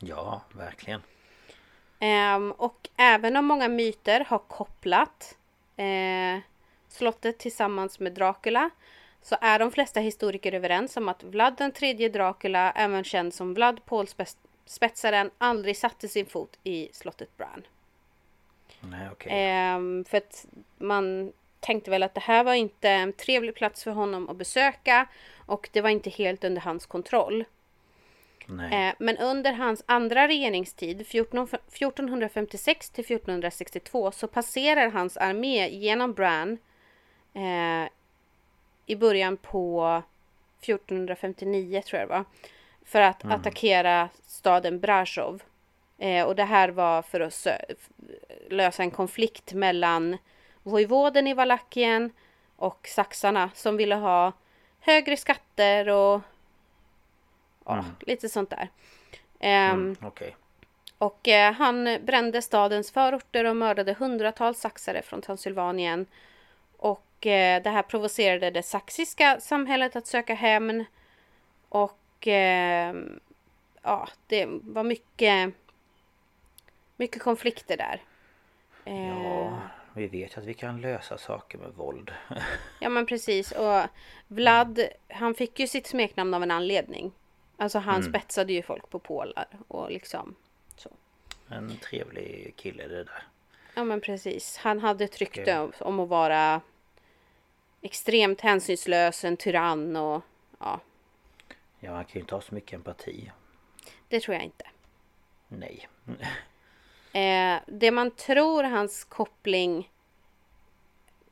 [0.00, 1.02] Ja, verkligen.
[1.98, 5.36] Ehm, och även om många myter har kopplat
[5.76, 6.38] eh,
[6.88, 8.70] slottet tillsammans med Dracula
[9.22, 13.54] så är de flesta historiker överens om att Vlad den tredje Dracula, även känd som
[13.54, 13.84] Vlad
[14.68, 17.66] Pålspetsaren, aldrig satte sin fot i slottet Bran.
[18.80, 19.32] Nej, okej.
[19.32, 20.46] Ehm, för att
[20.78, 25.08] man tänkte väl att det här var inte en trevlig plats för honom att besöka
[25.46, 27.44] och det var inte helt under hans kontroll.
[28.48, 36.12] Eh, men under hans andra regeringstid, 14, 1456 till 1462, så passerar hans armé genom
[36.12, 36.58] Bran
[37.34, 37.88] eh,
[38.86, 40.02] i början på
[40.60, 42.24] 1459 tror jag det var.
[42.88, 45.42] För att attackera staden Brasov.
[45.98, 47.46] Eh, och det här var för att
[48.50, 50.16] lösa en konflikt mellan
[50.62, 52.12] vojvoden i Valakien
[52.56, 54.32] och saxarna som ville ha
[54.80, 56.20] högre skatter och
[57.64, 58.68] ja, lite sånt där.
[59.40, 60.36] Ehm, Mm, Okej.
[60.98, 66.06] och eh, han brände stadens förorter och mördade hundratals saxare från Transylvanien.
[66.76, 70.84] Och eh, det här provocerade det saxiska samhället att söka hämnd.
[71.68, 72.94] Och eh,
[73.82, 75.52] ja, det var mycket,
[76.96, 78.02] mycket konflikter där.
[78.84, 79.58] Eh, Ja,
[79.94, 82.10] vi vet att vi kan lösa saker med våld.
[82.80, 83.82] Ja men precis och
[84.28, 87.12] Vlad han fick ju sitt smeknamn av en anledning.
[87.56, 90.34] Alltså han spetsade ju folk på pålar och liksom
[90.76, 90.90] så.
[91.48, 93.22] En trevlig kille det där.
[93.74, 94.56] Ja men precis.
[94.56, 96.60] Han hade ett rykte om- om att vara
[97.80, 100.22] extremt hänsynslös, en tyrann och
[100.58, 100.80] ja,
[101.80, 103.32] Ja, han kan ju inte ha så mycket empati.
[104.08, 104.66] det tror jag inte.
[105.48, 105.88] Nej.
[107.12, 109.90] Eh, det man tror hans koppling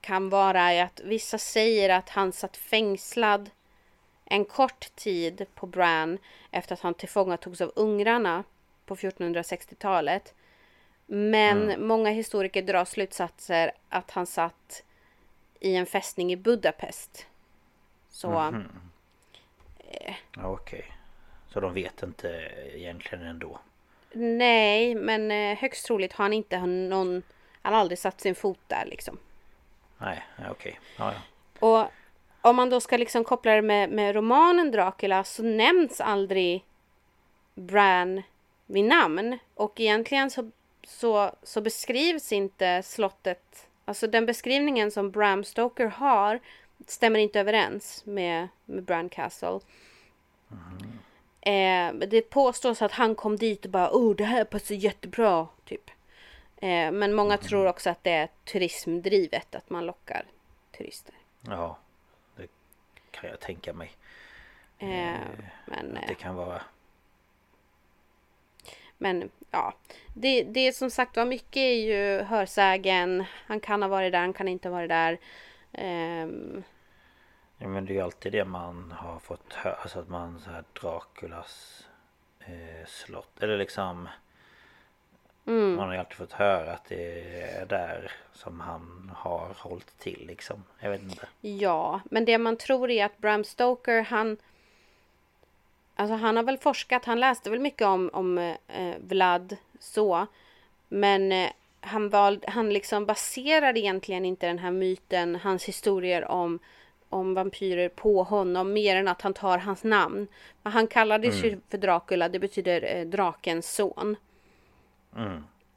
[0.01, 3.51] kan vara är att vissa säger att han satt fängslad
[4.25, 6.19] en kort tid på Bran
[6.51, 8.45] efter att han tillfångatogs av ungrarna
[8.87, 10.35] på 1460-talet.
[11.07, 14.83] Men många historiker drar slutsatser att han satt
[15.61, 17.27] i en fästning i Budapest.
[18.11, 18.53] Så Ja,
[20.37, 20.93] Okej.
[21.49, 22.29] Så de vet inte
[22.75, 23.59] egentligen ändå.
[24.13, 27.23] nej, men eh, högst troligt har han inte någon,
[27.63, 29.19] han har aldrig satt sin fot där liksom.
[29.99, 30.81] Nej, ja, okej.
[30.99, 31.21] Ja, ja.
[31.69, 31.91] Och
[32.41, 36.65] om man då ska liksom koppla det med, med romanen Dracula så nämns aldrig
[37.55, 38.23] Bran
[38.67, 39.39] vid namn.
[39.55, 40.51] Och egentligen så,
[40.87, 46.41] så, så beskrivs inte slottet, alltså den beskrivningen som Bram Stoker har
[46.87, 49.61] stämmer inte överens med, med Bran Castle.
[51.41, 55.91] Eh, det påstås att han kom dit och bara oh det här passar jättebra typ.
[56.57, 60.25] Eh, men många tror också att det är turismdrivet, att man lockar
[60.79, 61.15] turister.
[61.47, 61.79] ja.
[62.37, 62.49] Det
[63.11, 63.93] kan jag tänka mig.
[64.79, 64.89] Eh,
[65.65, 66.63] men, Att det eh, kan vara...
[68.99, 69.75] men ja,
[70.15, 73.25] det, det är som sagt var mycket är ju hörsägen.
[73.47, 75.19] Han kan ha varit där, han kan inte ha varit där.
[75.73, 76.63] Ehm,
[77.59, 79.75] Ja, men det är ju alltid det man har fått höra.
[79.75, 81.85] Alltså att man så här Draculas
[82.41, 83.43] eh, slott.
[83.43, 84.09] Eller liksom...
[85.49, 90.27] Man har ju alltid fått höra att det är där som han har hållit till
[90.27, 90.65] liksom.
[90.81, 91.29] Jag vet inte.
[91.41, 94.37] ja, men det man tror är att Bram Stoker, han...
[95.95, 100.27] Alltså han har väl forskat, han läste väl mycket om, om eh, Vlad så.
[100.89, 106.59] Men eh, han, val, han liksom baserar egentligen inte den här myten, hans historier om,
[107.09, 110.27] om vampyrer på honom mer än att han tar hans namn.
[110.63, 114.17] Men Han kallades ju för Dracula, det betyder eh, drakens son.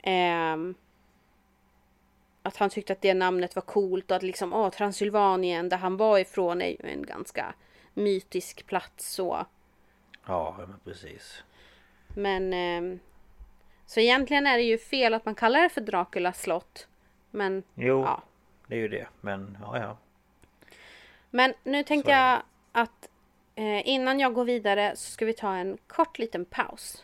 [0.02, 0.76] Ehm,
[2.44, 5.98] att han tyckte att det namnet var coolt och att liksom, åh, Transylvanien där han
[5.98, 7.54] var ifrån är ju en ganska
[7.94, 9.46] mytisk plats så.
[10.26, 11.44] Ja, men precis.
[12.08, 13.00] Men ehm,
[13.86, 16.88] så egentligen är det ju fel att man kallar det för Draculas slott.
[17.32, 18.24] Men Jo, ja.
[18.68, 19.08] det är ju det.
[19.22, 19.98] Men ja, ja.
[21.30, 23.10] Men nu tänkte jag att
[23.56, 27.04] eh, innan jag går vidare så ska vi ta en kort liten paus.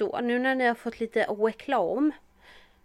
[0.00, 2.12] Så nu när ni har fått lite reklam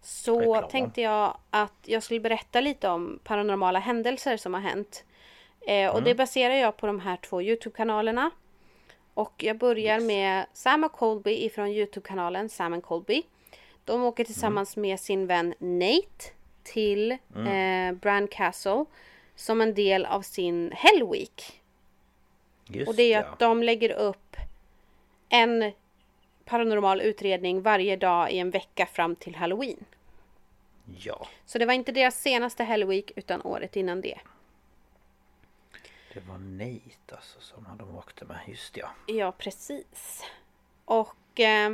[0.01, 0.69] så Reklam.
[0.69, 5.03] tänkte jag att jag skulle berätta lite om paranormala händelser som har hänt.
[5.67, 8.31] Eh, och det baserar jag på de här två Youtube-kanalerna.
[9.13, 13.23] Och jag börjar med Sam och Colby ifrån Youtube-kanalen Sam and Colby.
[13.85, 16.25] De åker tillsammans med sin vän Nate
[16.63, 18.85] till eh, Brand Castle
[19.35, 21.61] som en del av sin Hell Week.
[22.67, 23.25] Just Och det är ja.
[23.25, 24.35] att de lägger upp
[25.29, 25.71] en
[26.45, 29.85] paranormal utredning varje dag i en vecka fram till halloween.
[30.97, 34.19] Ja, Så det var inte deras senaste Halloween utan året innan det.
[36.13, 38.37] det var Nate alltså som de åkte med.
[38.47, 38.89] Just ja.
[39.07, 40.23] Ja, precis.
[40.85, 41.73] Och eh,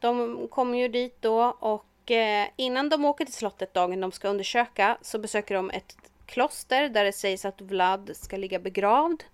[0.00, 4.28] de kommer ju dit då och eh, innan de åker till slottet dagen de ska
[4.28, 5.96] undersöka så besöker de ett
[6.26, 9.24] kloster där det sägs att Vlad ska ligga begravd.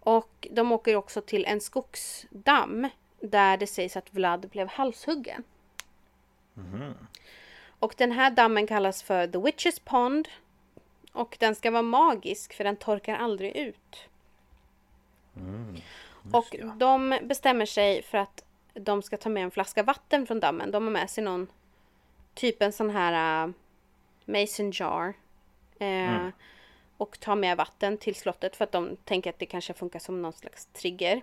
[0.00, 2.88] Och de åker också till en skogsdamm
[3.30, 5.44] där det sägs att Vlad blev halshuggen.
[7.78, 10.28] Och den här dammen kallas för The Witches Pond.
[11.12, 14.08] Och den ska vara magisk för den torkar aldrig ut.
[16.32, 16.66] Och ja.
[16.76, 20.70] de bestämmer sig för att de ska ta med en flaska vatten från dammen.
[20.70, 21.46] De har med sig någon
[22.34, 23.52] typ en sån här uh,
[24.24, 25.14] mason jar.
[25.78, 26.28] Eh,
[26.96, 30.22] Och tar med vatten till slottet för att de tänker att det kanske funkar som
[30.22, 31.22] någon slags trigger.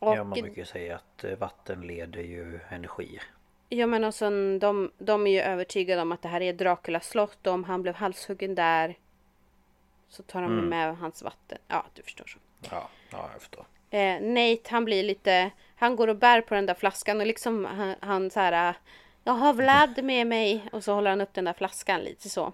[0.00, 3.22] Och, ja, man brukar ju säga att eh, vatten leder ju energier.
[3.68, 7.08] Ja men och sen de, de är ju övertygade om att det här är Draculas
[7.08, 8.98] slott och om han blev halshuggen där
[10.08, 11.58] så tar de med hans vatten.
[11.68, 12.38] Ja, du förstår så.
[12.70, 13.66] Ja, ja jag förstår.
[13.90, 17.64] Eh, Nate han blir lite, han går och bär på den där flaskan och liksom
[17.64, 18.74] han, han så här.
[19.24, 22.52] Jag har Vlad med mig och så håller han upp den där flaskan lite så.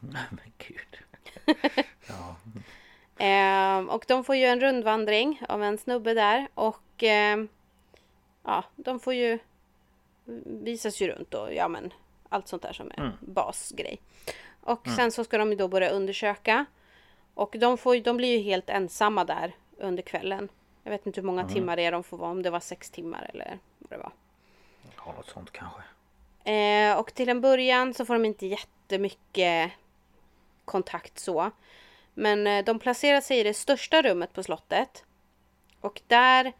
[0.00, 0.98] Nej men gud.
[2.08, 2.36] ja,
[3.18, 7.44] Eh, och de får ju en rundvandring av en snubbe där och eh,
[8.44, 9.38] ja, de får ju
[10.44, 11.92] visas ju runt och ja men
[12.28, 14.00] allt sånt där som är basgrej.
[14.60, 16.66] Och sen så ska de ju då börja undersöka
[17.34, 20.48] och de, får, de blir ju helt ensamma där under kvällen.
[20.82, 22.90] Jag vet inte hur många timmar det är de får vara, om det var sex
[22.90, 24.12] timmar eller vad det var.
[24.96, 25.82] ja något sånt kanske.
[26.52, 29.72] Eh, och till en början så får de inte jättemycket
[30.64, 31.50] kontakt så.
[32.18, 35.04] Men eh, de placerar sig i det största rummet på slottet.
[35.80, 36.52] Och där,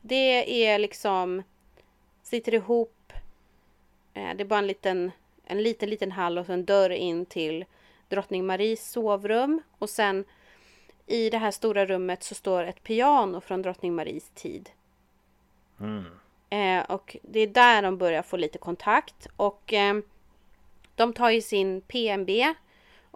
[0.00, 1.42] det är liksom,
[2.22, 3.12] sitter ihop,
[4.14, 5.10] eh, det är bara en liten,
[5.44, 7.64] en liten, liten hall och en dörr in till
[8.08, 9.62] drottning Maries sovrum.
[9.78, 10.24] Och sen
[11.06, 14.70] i det här stora rummet så står ett piano från drottning Maries tid.
[16.50, 19.26] Eh, och det är där de börjar få lite kontakt.
[19.36, 19.96] Och eh,
[20.94, 22.30] de tar ju sin PMB.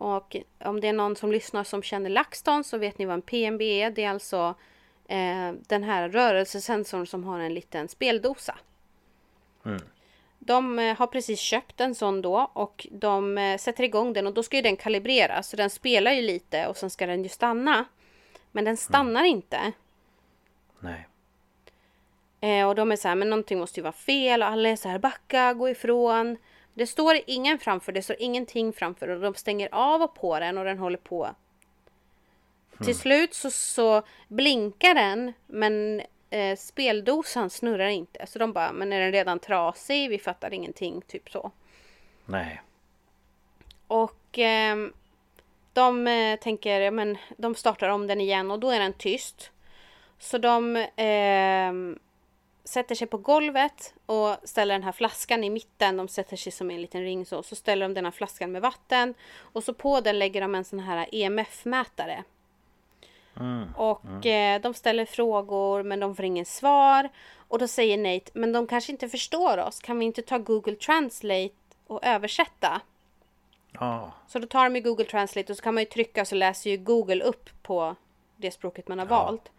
[0.01, 3.22] Och om det är någon som lyssnar som känner LaxTon så vet ni vad en
[3.22, 3.90] PMB är.
[3.90, 4.55] Det är alltså
[5.09, 8.59] eh, den här rörelsesensorn som har en liten speldosa.
[10.38, 14.34] De eh, har precis köpt en sån då och de eh, sätter igång den och
[14.34, 15.48] då ska ju den kalibreras.
[15.48, 17.84] Så den spelar ju lite och sen ska den ju stanna.
[18.53, 19.72] Men den stannar inte.
[20.80, 21.09] Nej.
[22.40, 24.76] Eh, och de är så här, men någonting måste ju vara fel och alla är
[24.76, 26.36] så här, backa, gå ifrån.
[26.75, 30.59] Det står ingen framför, det står ingenting framför och de stänger av och på den
[30.59, 31.31] och den håller på.
[32.85, 38.27] Till slut så, så blinkar den men eh, speldosan snurrar inte.
[38.27, 40.11] Så de bara, men är den redan trasig?
[40.11, 41.51] Vi fattar ingenting, typ så.
[42.27, 42.62] Nej.
[43.87, 44.93] Och ehm,
[45.73, 49.51] de eh, tänker, men de startar om den igen och då är den tyst.
[50.18, 51.99] Så de ehm,
[52.71, 55.97] sätter sig på golvet och ställer den här flaskan i mitten.
[55.97, 57.43] De sätter sig som en liten ring så.
[57.43, 59.14] Så ställer de den här flaskan med vatten.
[59.39, 62.25] Och så på den lägger de en sån här EMF-mätare.
[63.77, 67.09] Och eh, de ställer frågor men de får ingen svar.
[67.49, 69.81] Och då säger Nate, men de kanske inte förstår oss.
[69.81, 71.55] Kan vi inte ta Google Translate
[71.87, 72.81] och översätta?
[73.73, 76.35] Ja, Så då tar de ju Google Translate och så kan man ju trycka så
[76.35, 77.97] läser ju Google upp på
[78.37, 79.51] det språket man har valt.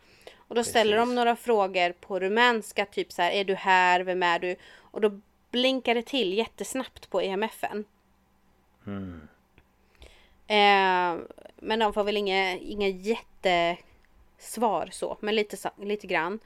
[0.51, 1.15] Och då ställer de precis.
[1.15, 4.55] några frågor på rumänska, typ så här, är du här, vem är du?
[4.77, 5.19] Och då
[5.51, 7.85] blinkar det till jättesnabbt på EMFen.
[10.47, 11.15] Eh,
[11.55, 16.39] men de får väl inga, inga jättesvar så, men lite, lite grann.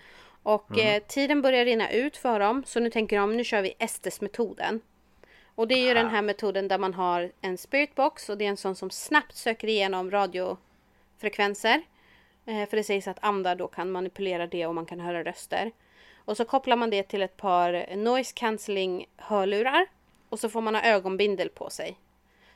[0.43, 3.73] Och eh, tiden börjar rinna ut för dem, så nu tänker de nu kör vi
[3.79, 4.81] Estes-metoden.
[5.55, 8.49] Och det är ju den här metoden där man har en spiritbox och det är
[8.49, 11.83] en sån som snabbt söker igenom radiofrekvenser.
[12.45, 15.71] Eh, för det sägs att andar då kan manipulera det och man kan höra röster.
[16.15, 19.87] Och så kopplar man det till ett par noise cancelling hörlurar.
[20.29, 21.97] Och så får man ha ögonbindel på sig.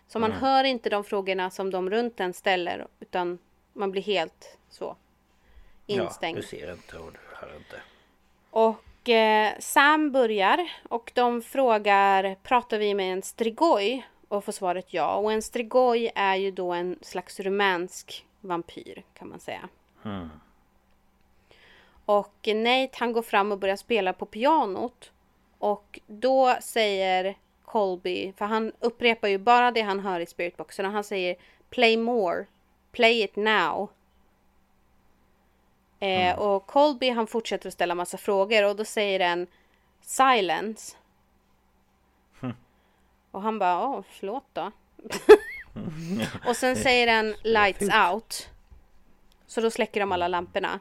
[0.08, 3.40] Så man hör inte de frågorna som de runt en ställer utan
[3.74, 4.96] man blir helt så
[5.86, 6.38] instängd.
[6.38, 7.82] Ja, du ser inte och du hör inte.
[8.50, 14.04] Och eh, Sam börjar och de frågar pratar vi med en strigoi?
[14.28, 15.16] Och får svaret ja.
[15.16, 19.70] Och en strigoi är ju då en slags rumänsk vampyr kan man säga.
[22.06, 25.12] Och Nate han går fram och börjar spela på pianot.
[25.58, 30.92] Och då säger Colby, för han upprepar ju bara det han hör i spiritboxen och
[30.92, 31.36] han säger
[31.70, 32.46] Play more,
[32.92, 33.90] play it now.
[36.00, 39.48] Eh, Och Colby han fortsätter att ställa massa frågor och då säger den
[40.02, 40.98] silence.
[43.32, 44.72] Och han bara, åh förlåt då.
[46.48, 48.50] och sen säger den lights out.
[49.50, 50.80] Så då släcker de alla lamporna.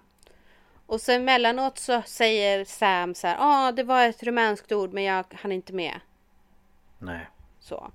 [0.87, 5.05] Och sen mellanåt så säger Sam så här, ja det var ett rumänskt ord men
[5.05, 6.01] jag hann inte med.
[6.99, 7.29] Nej.
[7.61, 7.93] Så.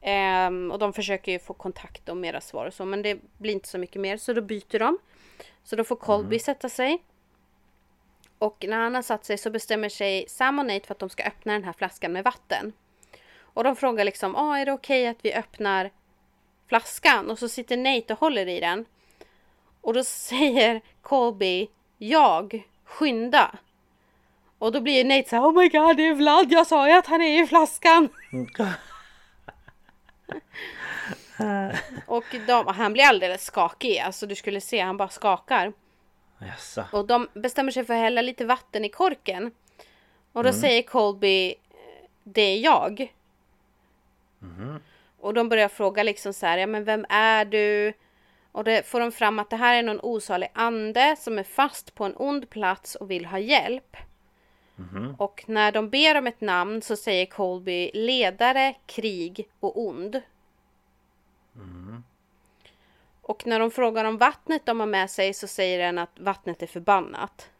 [0.00, 3.52] Ehm, och de försöker ju få kontakt om mera svar och så men det blir
[3.52, 4.98] inte så mycket mer så då byter de.
[5.64, 7.02] Så då får Colby sätta sig.
[8.38, 11.10] Och när han har satt sig så bestämmer sig Sam och Nate för att de
[11.10, 12.72] ska öppna den här flaskan med vatten.
[13.40, 15.90] Och de frågar liksom, ah, är det okej att vi öppnar
[16.68, 17.30] flaskan?
[17.30, 18.84] Och så sitter Nate och håller i den.
[19.84, 21.68] Och då säger Colby,
[21.98, 23.54] jag, skynda.
[24.58, 26.94] Och då blir Nate så här, oh my god det är Vlad, jag sa ju
[26.94, 28.08] att han är i flaskan.
[32.06, 35.72] och de, han blir alldeles skakig, alltså du skulle se han bara skakar.
[36.38, 36.84] Jaså.
[36.92, 39.50] Och de bestämmer sig för att hälla lite vatten i korken.
[40.32, 41.54] Och då säger Colby,
[42.22, 43.14] det är jag.
[45.20, 47.92] Och de börjar fråga liksom så här, ja men vem är du?
[48.54, 51.94] Och det får de fram att det här är någon osalig ande som är fast
[51.94, 53.96] på en ond plats och vill ha hjälp.
[55.18, 60.22] Och när de ber om ett namn så säger Colby ledare, krig och ond.
[63.22, 66.62] Och när de frågar om vattnet de har med sig så säger den att vattnet
[66.62, 67.50] är förbannat.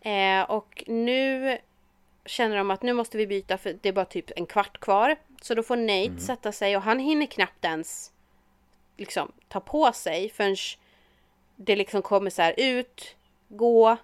[0.00, 1.58] Eh, och nu
[2.24, 5.16] känner de att nu måste vi byta för det är bara typ en kvart kvar.
[5.44, 8.12] Så då får Nate sätta sig och han hinner knappt ens
[8.96, 10.56] liksom ta på sig förrän
[11.56, 13.16] det liksom kommer så här ut,
[13.48, 13.96] gå.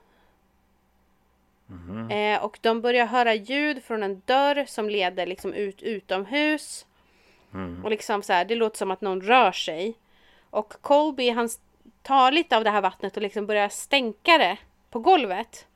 [2.11, 6.87] Eh, och de börjar höra ljud från en dörr som leder liksom ut utomhus.
[7.85, 9.95] Och liksom så här, det låter som att någon rör sig.
[10.51, 11.49] Och Colby han
[12.03, 14.57] tar lite av det här vattnet och liksom börjar stänka det
[14.91, 15.67] på golvet.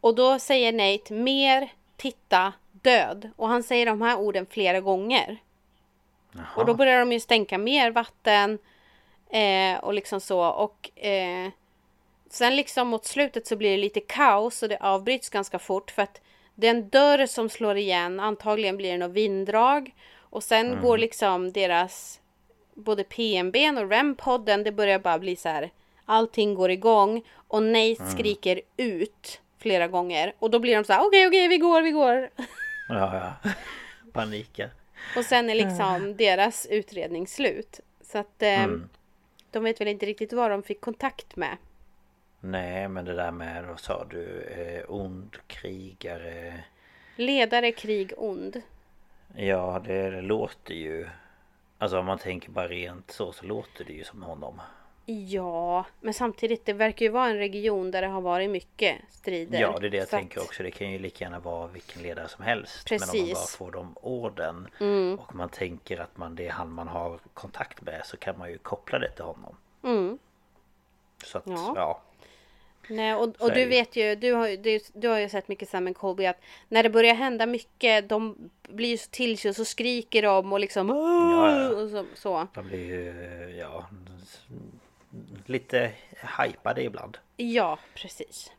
[0.00, 2.52] Och då säger Nate mer, titta,
[2.82, 3.30] död.
[3.36, 5.38] Och han säger de här orden flera gånger.
[6.56, 8.58] Och då börjar de ju stänka mer vatten.
[9.30, 10.40] Eh, och liksom så.
[10.40, 11.50] Och eh,
[12.30, 15.90] sen liksom mot slutet så blir det lite kaos och det avbryts ganska fort.
[15.90, 16.20] För att
[16.54, 18.20] det är en dörr som slår igen.
[18.20, 19.94] Antagligen blir det något vinddrag.
[20.30, 22.20] Och sen går liksom deras
[22.74, 24.64] både PMB och REM-podden.
[24.64, 25.70] Det börjar bara bli så här.
[26.04, 27.22] Allting går igång.
[27.48, 30.32] Och Nate skriker ut flera gånger.
[30.38, 31.06] Och då blir de så här.
[31.06, 32.30] Okej, okej, vi går, vi går.
[32.88, 33.50] Ja, ja.
[34.12, 34.70] Panika.
[35.16, 37.80] Och sen är liksom deras utredning slut.
[38.00, 38.66] Så att eh,
[39.50, 41.56] de vet väl inte riktigt vad de fick kontakt med.
[42.40, 44.42] Nej men det där med, vad sa du?
[44.42, 46.64] Eh, ond krigare.
[47.16, 48.62] Ledare, krig, ond.
[49.36, 51.08] Ja det, det låter ju...
[51.78, 54.60] Alltså om man tänker bara rent så så låter det ju som honom.
[55.10, 59.60] Ja, men samtidigt det verkar ju vara en region där det har varit mycket strider.
[59.60, 60.62] Ja det är det jag tänker att- också.
[60.62, 62.90] Det kan ju lika gärna vara vilken ledare som helst.
[62.90, 63.22] Men om man Precis.
[63.22, 63.34] Mm.
[63.34, 64.68] bara får de orden
[65.18, 68.50] och man tänker att man, det är han man har kontakt med så kan man
[68.50, 69.56] ju koppla det till honom.
[71.24, 71.72] Så att Ja.
[71.76, 72.00] ja.
[72.90, 75.94] Nej, och, och du vet ju, du har, du, du har ju sett mycket Sam
[75.94, 79.64] Colby att när det börjar hända mycket, de blir ju så till sig och så
[79.64, 81.68] skriker de och liksom Ja, ja.
[81.68, 82.46] och så, så.
[82.54, 83.86] De blir ju ja,
[85.46, 85.92] lite
[86.38, 87.18] hypade ibland.
[87.36, 88.52] Ja, precis.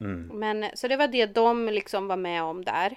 [0.00, 0.30] Mm.
[0.38, 2.96] Men så det var det de liksom var med om där.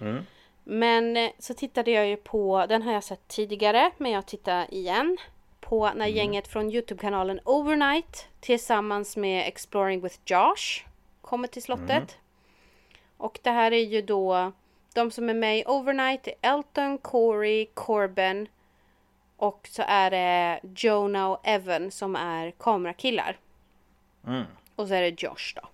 [0.00, 0.22] Mm.
[0.64, 4.74] Men eh, så tittade jag ju på, den har jag sett tidigare, men jag tittar
[4.74, 5.18] igen.
[5.60, 6.16] På när Mm.
[6.16, 10.86] gänget från Youtube-kanalen Overnight tillsammans med Exploring with Josh
[11.20, 11.90] kommer till slottet.
[11.90, 12.06] Mm.
[13.16, 14.52] Och det här är ju då
[14.94, 18.48] de som är med i Overnight Elton, Corey, Corbin
[19.42, 23.36] och så är det Jonah och Evan som är kamerakillar.
[24.26, 24.44] Mm.
[24.76, 25.68] Och så är det Josh då.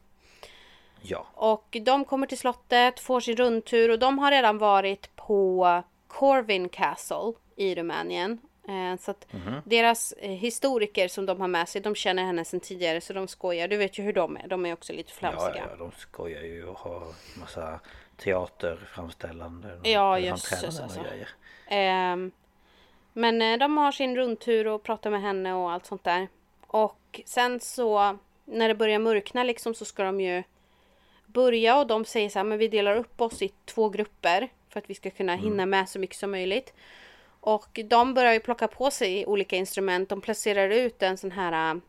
[1.03, 1.27] Ja.
[1.35, 6.69] Och de kommer till slottet, får sin rundtur och de har redan varit på Corvin
[6.69, 8.39] Castle i Rumänien.
[8.69, 9.27] Eh, Så att
[9.65, 13.29] deras eh, historiker som de har med sig, de känner henne sedan tidigare så de
[13.29, 13.69] skojar.
[13.69, 15.67] Du vet ju hur de är, de är också lite Ja, flamsiga.
[15.71, 17.03] ja, de skojar ju och har
[17.41, 17.81] massa
[18.17, 21.01] teaterframställanden och Ja, jösses, alltså.
[21.03, 21.29] grejer.
[21.67, 22.31] Ehm,
[23.19, 26.29] men eh, de har sin rundtur och pratar med henne och allt sånt där.
[26.67, 30.43] Och sen så när det börjar mörkna liksom så ska de ju
[31.27, 34.79] börja och de säger så här, men vi delar upp oss i två grupper för
[34.79, 36.75] att vi ska kunna hinna med så mycket som möjligt.
[37.41, 40.09] Och de börjar ju plocka på sig olika instrument.
[40.09, 41.81] De placerar ut en sån här äh,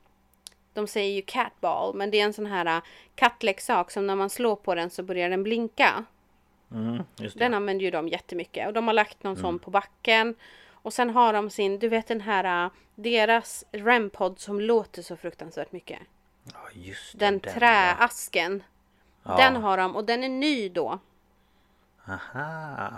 [0.73, 2.83] de säger ju catball, men det är en sån här äh,
[3.15, 6.05] kattleksak som när man slår på den så börjar den blinka.
[6.71, 7.03] Mm.
[7.35, 10.35] Den använder ju de jättemycket och de har lagt någon sån på backen.
[10.81, 15.17] Och sen har de sin, du vet den här, äh, deras REM-podd som låter så
[15.17, 15.99] fruktansvärt mycket.
[16.43, 17.51] Ja, just det, Den ja.
[17.51, 18.63] träasken.
[19.23, 20.99] Den har de och den är ny då.
[22.07, 22.89] Aha,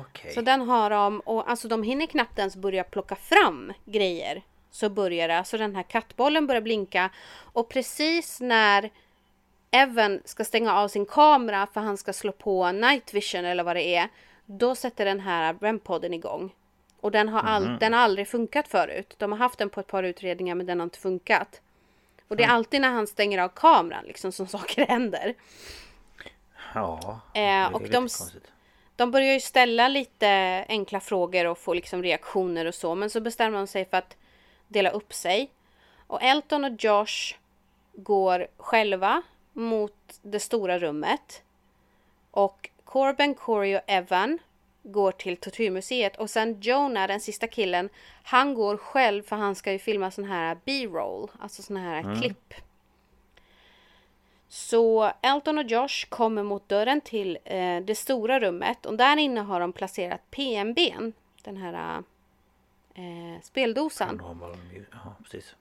[0.00, 0.32] okej.
[0.32, 4.42] Så den har de och alltså de hinner knappt ens börja plocka fram grejer.
[4.70, 7.10] Så börjar det, alltså den här kattbollen börjar blinka
[7.52, 8.90] och precis när
[9.70, 13.76] Evan ska stänga av sin kamera för han ska slå på night vision eller vad
[13.76, 14.08] det är.
[14.46, 16.54] Då sätter den här REM-podden igång.
[17.00, 19.14] Och den har, all, den har aldrig funkat förut.
[19.18, 21.60] De har haft den på ett par utredningar men den har inte funkat.
[22.28, 25.34] Och det är alltid när han stänger av kameran liksom som saker händer.
[26.74, 28.52] Ja, det Eh, är och lite de- konstigt.
[28.96, 30.28] De börjar ju ställa lite
[30.68, 32.94] enkla frågor och få liksom reaktioner och så.
[32.94, 34.16] Men så bestämmer de sig för att
[34.68, 35.50] dela upp sig.
[36.06, 37.34] Och Elton och Josh
[37.92, 39.22] går själva
[39.52, 41.42] mot det stora rummet.
[42.30, 44.38] Och Corben, Corey och Evan
[44.92, 46.16] går till tortyrmuseet.
[46.16, 47.88] Och sen Jonah, den sista killen,
[48.22, 51.30] han går själv för han ska ju filma sån här B-roll.
[51.38, 52.54] Alltså sån här klipp.
[54.48, 59.40] Så Elton och Josh kommer mot dörren till eh, det stora rummet och där inne
[59.40, 61.12] har de placerat PMBn,
[61.42, 62.02] den här
[62.94, 64.22] eh, speldosan.
[64.92, 65.54] Ja, precis.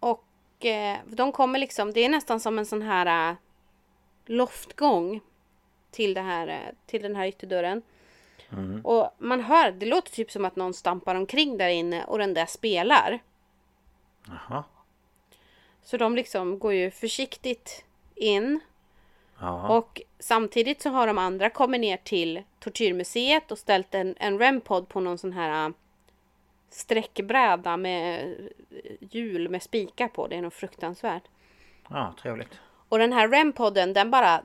[0.00, 3.36] Och eh, de kommer liksom, det är nästan som en sån här eh,
[4.26, 5.20] loftgång
[5.90, 7.82] till, det här, eh, till den här ytterdörren.
[8.82, 12.34] Och man hör, det låter typ som att någon stampar omkring där inne och den
[12.34, 13.18] där spelar.
[14.26, 14.64] Jaha.
[15.82, 18.60] Så de liksom går ju försiktigt in
[19.40, 19.78] Ja.
[19.78, 24.88] Och samtidigt så har de andra kommit ner till tortyrmuseet och ställt en, en REM-podd
[24.88, 25.74] på någon sån här äh,
[26.70, 28.34] sträckbräda med
[28.70, 30.26] äh, hjul med spikar på.
[30.26, 31.22] Det är nog fruktansvärt.
[31.90, 32.60] ja, trevligt.
[32.88, 34.42] Och den här REM-podden den bara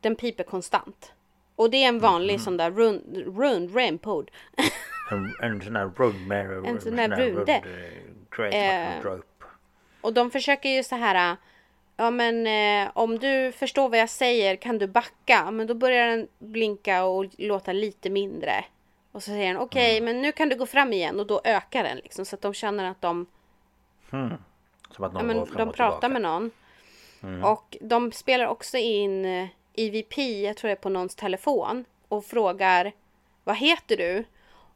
[0.00, 1.12] den piper konstant.
[1.58, 4.30] Och det är en vanlig sån där rund, rund REM-podd.
[5.10, 6.64] En, en sån här rund med...
[6.66, 7.52] En sån där runde.
[7.52, 9.02] eh, Eh.
[10.00, 11.36] Och de försöker ju så här.
[11.96, 15.50] Ja men eh, om du förstår vad jag säger kan du backa.
[15.50, 18.64] Men då börjar den blinka och låta lite mindre.
[19.12, 21.84] Och så säger den okej men nu kan du gå fram igen och då ökar
[21.84, 23.26] den liksom så att de känner att de,
[24.90, 26.08] Som att någon ja, men, går fram de och pratar tillbaka.
[26.08, 26.50] med någon.
[27.44, 29.48] Och de spelar också in
[29.78, 32.92] EVP, jag tror det är på någons telefon och frågar
[33.44, 34.24] vad heter du?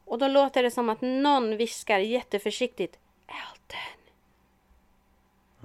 [0.05, 3.79] Och då låter det som att någon viskar jätteförsiktigt Elton.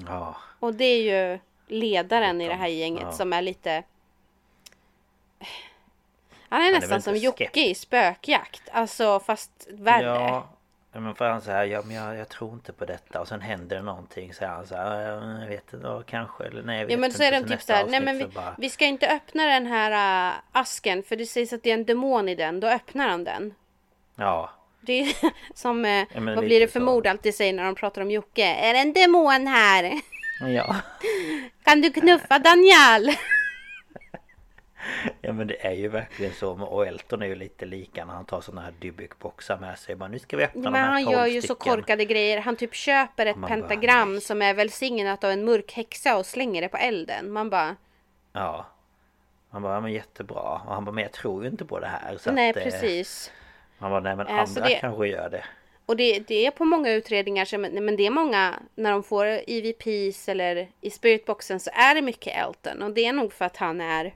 [0.08, 3.12] Ja, Och det är ju ledaren i det här gänget Ja.
[3.12, 3.84] som är lite...
[6.50, 8.70] Han är är nästan väl som Jocke i spökjakt.
[8.72, 10.06] Alltså fast värre.
[10.06, 10.48] ja.
[10.98, 13.42] Ja, men för han säger ja men jag, jag tror inte på detta och sen
[13.42, 16.80] händer det någonting så han så här, "Ja, jag vet inte, ja, kanske eller nej
[16.80, 18.30] jag vet Ja men så är de Så typ nästa såhär, nej men vi, så
[18.30, 21.74] bara, vi ska inte öppna den här äh, asken för det sägs att det är
[21.74, 22.60] en demon i den.
[22.60, 23.54] Då öppnar han den.
[24.16, 24.50] Ja,
[24.82, 25.16] Det är
[25.54, 26.86] som, eh, men vad blir det för så.
[26.86, 28.46] mord alltid säger när de pratar om Jocke?
[28.46, 29.92] Är det en demon här?
[30.56, 30.76] ja.
[31.64, 33.16] Kan du knuffa Daniel?
[35.28, 38.26] Ja men det är ju verkligen så och Elton är ju lite lika när han
[38.26, 41.04] tar såna här Dybbuk-boxar med sig bara nu ska vi öppna Men de här han
[41.04, 42.40] 12 gör ju så stycken." korkade grejer.
[42.42, 44.22] Han typ köper ett Man bara, pentagram nej.
[44.22, 47.32] som är välsignat av en mörk häxa och slänger det på elden.
[47.32, 47.76] Man bara
[48.34, 48.66] Ja
[49.50, 51.88] Han bara, ja, men jättebra och han bara, men jag tror ju inte på det
[51.88, 53.32] här så Nej att, eh, precis.
[53.80, 55.44] Han bara, nej men så andra det- kanske gör det
[55.86, 59.26] Och det, det är på många utredningar, som, men det är många, när de får
[59.48, 62.82] EVPs eller i spiritboxen så är det mycket Elton.
[62.82, 64.14] Och det är nog för att han är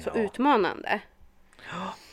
[0.00, 1.00] så Ja, utmanande.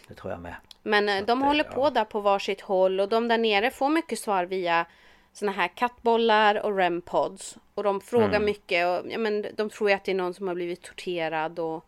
[0.07, 1.89] det tror jag med Men eh, de det- håller på ja.
[1.89, 4.85] där på varsitt håll och de där nere får mycket svar via
[5.33, 7.57] såna här kattbollar och REM-pods.
[7.75, 8.45] Och de frågar Mm.
[8.45, 11.59] mycket och ja, men de tror ju att det är någon som har blivit torterad
[11.59, 11.85] och,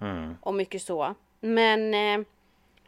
[0.00, 0.36] Mm.
[0.40, 1.14] och mycket så.
[1.40, 2.26] Men eh,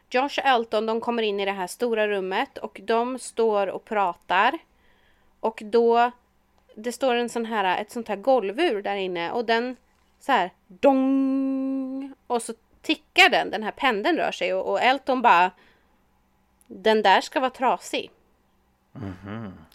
[0.09, 3.85] Josh och Elton de kommer in i det här stora rummet och de står och
[3.85, 4.57] pratar.
[5.39, 6.11] Och då
[6.75, 9.75] det står en sån här, ett sånt här golvur där inne och den
[10.19, 11.70] så här dong
[12.31, 15.51] och så tickar den, den här pendeln rör sig och, och Elton bara
[16.67, 18.11] den där ska vara trasig.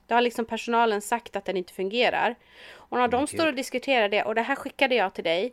[0.07, 2.34] Det har liksom personalen sagt att den inte fungerar.
[2.72, 5.52] Och när de står och diskuterar det, och det här skickade jag till dig.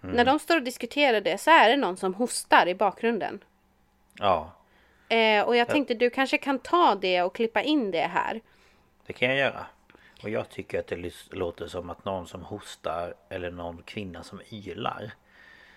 [0.00, 3.44] När de står och diskuterar det så är det någon som hostar i bakgrunden.
[4.18, 4.58] Ja
[5.08, 8.40] Eh, och jag tänkte du kanske kan ta det och klippa in det här.
[9.06, 9.66] Det kan jag göra
[10.22, 14.40] Och jag tycker att det låter som att någon som hostar Eller någon kvinna som
[14.50, 15.12] ylar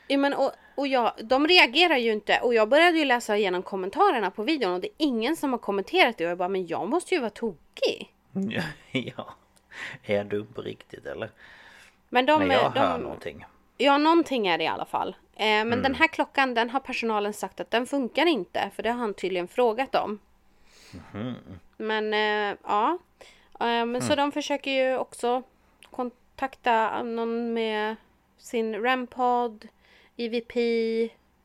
[0.08, 3.64] Ja, men, och, och jag, de reagerar ju inte och jag började ju läsa igenom
[3.64, 6.68] kommentarerna på videon och det är ingen som har kommenterat det och jag bara men
[6.68, 8.14] jag måste ju vara tokig.
[8.91, 9.34] Ja
[10.04, 11.30] Är jag dum på riktigt eller?
[12.10, 13.45] Men de, Men jag de, hör någonting
[13.78, 15.10] Ja, någonting är det i alla fall.
[15.36, 15.82] Eh, men Mm.
[15.84, 18.70] den här klockan, den har personalen sagt att den funkar inte.
[18.76, 20.20] För det har han tydligen frågat om.
[21.78, 22.97] Men eh, ja.
[23.60, 25.43] Eh, men Så de försöker ju också
[25.91, 27.95] kontakta någon med
[28.38, 29.68] sin REM-podd,
[30.26, 30.55] EVP,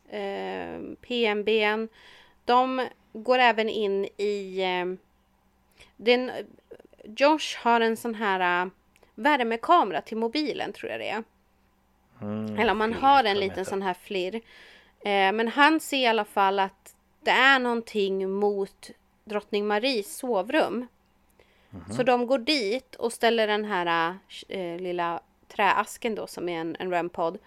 [0.08, 1.48] eh, PMB.
[2.44, 4.62] De går även in i...
[4.62, 4.98] Eh,
[5.96, 6.30] den,
[7.04, 8.72] Josh har en sån här uh,
[9.14, 11.24] värmekamera till mobilen tror jag det är.
[12.22, 14.34] Mm, Eller man har en liten sån här FLIR.
[15.04, 18.90] Eh, men han ser i alla fall att det är någonting mot
[19.24, 20.86] drottning Maries sovrum.
[21.96, 24.16] Så de går dit och ställer den här
[24.48, 27.38] eh, lilla träasken då som är en, en REM-podd.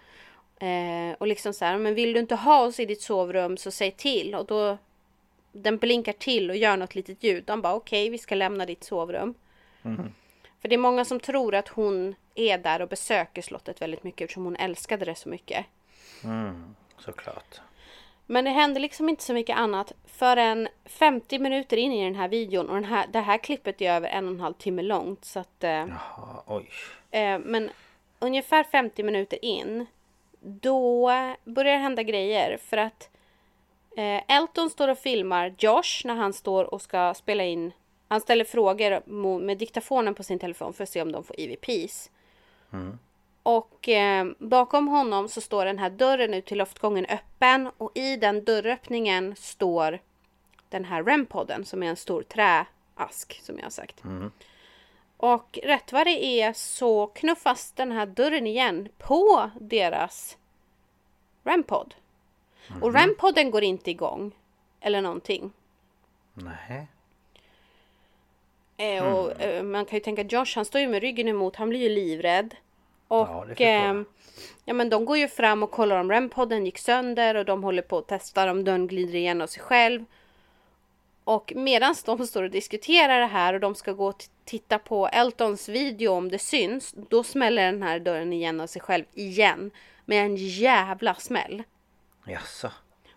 [0.60, 3.70] Eh, och liksom så här, men vill du inte ha oss i ditt sovrum så
[3.70, 4.34] säg till.
[4.34, 4.78] Och då
[5.52, 7.44] den blinkar till och gör något litet ljud.
[7.44, 9.34] De bara okej, vi ska lämna ditt sovrum.
[10.60, 14.20] För det är många som tror att hon är där och besöker slottet väldigt mycket
[14.20, 15.66] eftersom hon älskade det så mycket.
[16.24, 17.60] Mm, såklart.
[18.26, 22.28] Men det händer liksom inte så mycket annat förrän 50 minuter in i den här
[22.28, 25.24] videon och den här, det här klippet är över en och en halv timme långt.
[25.24, 26.70] Så att, eh, Jaha, oj.
[27.10, 27.70] eh, men
[28.18, 29.86] ungefär 50 minuter in
[30.40, 31.10] då
[31.44, 33.10] börjar det hända grejer för att
[33.96, 37.72] eh, Elton står och filmar Josh när han står och ska spela in.
[38.08, 39.10] Han ställer frågor
[39.40, 42.10] med diktafonen på sin telefon för att se om de får EVPs.
[43.42, 48.16] Och eh, bakom honom så står den här dörren ut till loftgången öppen och i
[48.16, 49.98] den dörröppningen står
[50.68, 54.04] den här REM-podden som är en stor träask som jag har sagt.
[55.22, 60.36] Och rätt vad det är så knuffas den här dörren igen på deras
[61.44, 61.94] REM-podd.
[62.80, 64.32] Och REM-podden går inte igång
[64.80, 65.52] eller någonting.
[66.34, 66.86] Nej.
[68.76, 71.68] Eh, och, eh, man kan ju tänka Josh, han står ju med ryggen emot, han
[71.68, 72.54] blir ju livrädd.
[73.08, 74.04] Och Ja, ehm,
[74.64, 77.82] ja, men de går ju fram och kollar om REM-podden gick sönder och de håller
[77.82, 80.04] på att testa om dörren glider igen av sig själv.
[81.24, 85.08] Och medan de står och diskuterar det här och de ska gå och titta på
[85.08, 89.70] Eltons video om det syns, då smäller den här dörren igen av sig själv igen.
[90.04, 91.62] Med en jävla smäll.
[92.26, 92.70] Jaså?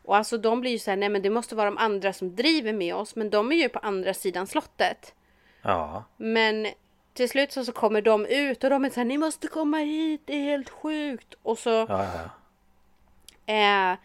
[0.04, 2.74] Och alltså de blir ju såhär, nej men det måste vara de andra som driver
[2.74, 5.14] med oss, men de är ju på andra sidan slottet.
[5.62, 6.04] Ja.
[6.18, 6.68] Men
[7.14, 10.22] till slut så, så kommer de ut och de är såhär, ni måste komma hit,
[10.26, 11.34] det är helt sjukt.
[11.43, 12.10] Och så Ja, ja,
[13.45, 13.91] ja.
[13.91, 13.97] eh,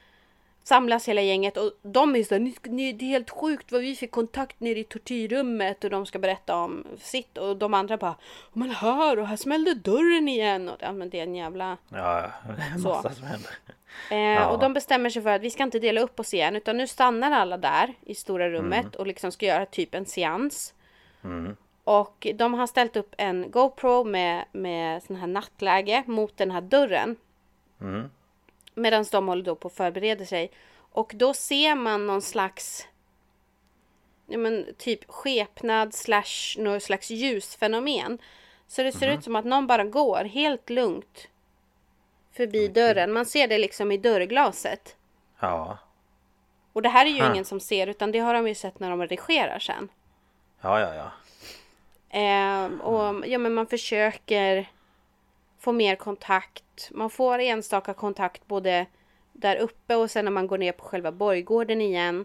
[0.69, 4.11] samlas hela gänget och de är såhär, ni, det är helt sjukt vad vi fick
[4.11, 8.15] kontakt nere i tortyrrummet och de ska berätta om sitt och de andra bara,
[8.53, 10.69] men hör och här smällde dörren igen.
[10.69, 11.77] Och, ja, men det är en jävla...
[11.89, 12.31] Ja, ja.
[12.83, 12.89] Så.
[12.89, 13.51] massa som händer.
[14.11, 16.77] Eh, Och de bestämmer sig för att vi ska inte dela upp oss igen utan
[16.77, 20.75] nu stannar alla där i stora rummet och liksom ska göra typ en seans.
[21.85, 26.61] Och de har ställt upp en GoPro med, med sån här nattläge mot den här
[26.61, 27.17] dörren.
[28.79, 30.51] Medan de håller då på att förbereda sig.
[30.93, 32.87] Och då ser man någon slags
[34.27, 38.19] ja, men, typ skepnad slash någon slags ljusfenomen.
[38.67, 41.29] Så det ser ut som att någon bara går helt lugnt
[42.33, 43.13] förbi dörren.
[43.13, 44.97] Man ser det liksom i dörrglaset.
[45.41, 45.79] Ja.
[46.73, 47.31] Och det här är ju Huh.
[47.31, 49.89] ingen som ser utan det har de ju sett när de redigerar sen.
[50.61, 51.11] Ja, ja, ja.
[52.11, 54.71] Ehm, och ja, men man försöker
[55.59, 56.65] få mer kontakt.
[56.91, 58.87] Man får enstaka kontakt både
[59.33, 62.25] där uppe och sen när man går ner på själva borggården igen.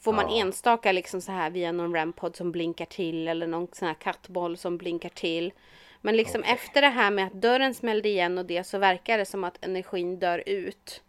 [0.00, 0.40] Får man Ja.
[0.40, 4.56] enstaka liksom så här via någon rampod som blinkar till eller någon sån här kattboll
[4.56, 5.52] som blinkar till.
[6.00, 6.52] Men liksom Okej.
[6.54, 9.64] efter det här med att dörren smällde igen och det så verkar det som att
[9.64, 11.02] energin dör ut.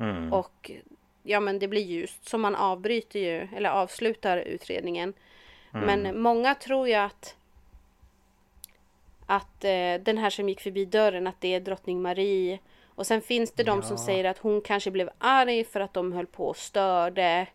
[0.00, 0.32] Mm.
[0.32, 0.70] Och
[1.22, 5.12] ja men det blir ljust så man avbryter ju eller avslutar utredningen.
[5.74, 5.86] Mm.
[5.86, 7.36] Men många tror ju att
[9.26, 12.58] att eh, den här som gick förbi dörren att det är drottning Marie.
[12.94, 14.04] Och sen finns det de som Ja.
[14.04, 17.46] säger att hon kanske blev arg för att de höll på och störde.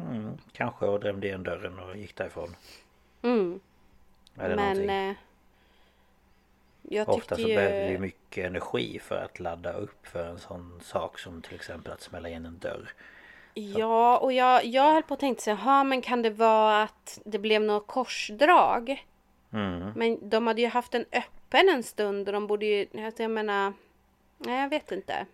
[0.00, 0.38] Mm.
[0.52, 2.56] Kanske och drämde igen dörren och gick därifrån.
[3.22, 3.60] Mm.
[4.38, 4.90] Eller Men någonting.
[4.90, 5.14] eh,
[6.82, 7.54] jag Ofta så ju...
[7.56, 11.92] behöver vi mycket energi för att ladda upp för en sån sak som till exempel
[11.92, 12.92] att smälla igen en dörr.
[13.54, 16.82] Ja, och jag, jag höll på att tänka så här, "Ha, men kan det vara
[16.82, 19.06] att det blev något korsdrag?
[19.54, 19.92] Mm.
[19.96, 23.30] Men de hade ju haft den öppen en stund och de borde ju, alltså jag
[23.30, 23.72] menar,
[24.38, 25.26] nej jag vet inte.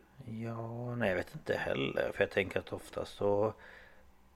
[0.43, 2.13] Ja, nej jag vet inte heller.
[2.15, 3.53] För jag tänker att ofta så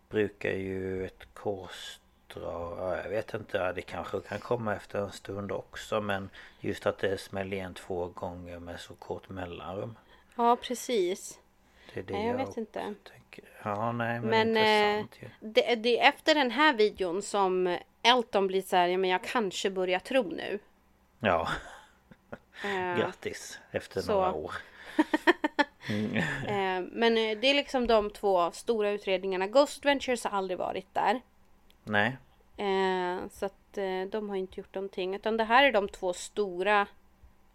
[0.09, 5.53] brukar ju ett korsdrag, ja, jag vet inte, det kanske kan komma efter en stund
[5.53, 6.01] också.
[6.01, 6.30] Men
[6.61, 9.97] just att det smäller igen två gånger med så kort mellanrum.
[10.37, 11.39] Ja, precis.
[11.95, 12.95] Det är det Nej, jag vet också inte.
[13.12, 13.45] tänker.
[13.62, 15.49] Ja, nej men, Men eh, intressant ju.
[15.51, 19.22] det, det är efter den här videon som Elton blir så här, ja men jag
[19.22, 20.59] kanske börjar tro nu.
[21.20, 21.48] Ja,
[22.64, 24.12] Eh, grattis efter så.
[24.12, 24.55] några år.
[26.46, 29.46] eh, men eh, det är liksom de två stora utredningarna.
[29.46, 31.20] Ghost Adventures har aldrig varit där.
[31.84, 32.16] Nej.
[33.30, 33.78] Så att
[34.11, 35.14] de har inte gjort någonting.
[35.14, 36.86] Utan det här är de två stora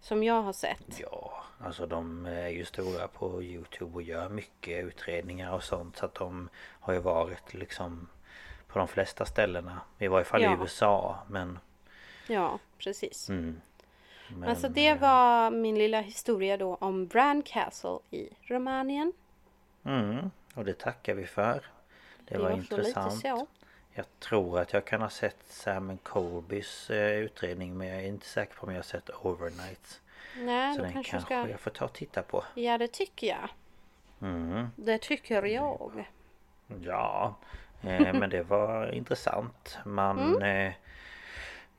[0.02, 1.00] som jag har sett.
[1.00, 5.98] Ja, alltså de är ju stora på Youtube och gör mycket utredningar och sånt.
[5.98, 8.08] Så att de har ju varit liksom
[8.74, 9.82] på de flesta ställena.
[10.00, 10.54] I varje fall Ja.
[10.54, 11.20] i USA.
[11.28, 11.60] Men...
[12.28, 13.30] Ja, precis.
[13.30, 13.62] Mm.
[14.30, 19.14] men Men så det eh, var min lilla historia då om Brand Castle i Rumänien.
[19.84, 21.66] Mm, och det tackar vi för.
[22.26, 23.22] Det, var så lite intressant.
[23.22, 23.48] så.
[23.92, 28.26] Jag tror att jag kan ha sett Sam Colbys eh, utredning men jag är inte
[28.26, 30.02] säker på om jag har sett Overnight.
[30.38, 31.50] Nej, Så den kanske kanske ska...
[31.50, 32.44] jag får ta och titta på.
[32.56, 33.50] Ja, det tycker jag.
[34.22, 34.68] Mm.
[34.76, 36.06] Det tycker jag.
[36.82, 37.36] Ja,
[37.82, 39.78] men det var intressant.
[39.86, 40.36] Man...
[40.36, 40.68] Mm.
[40.68, 40.74] Eh,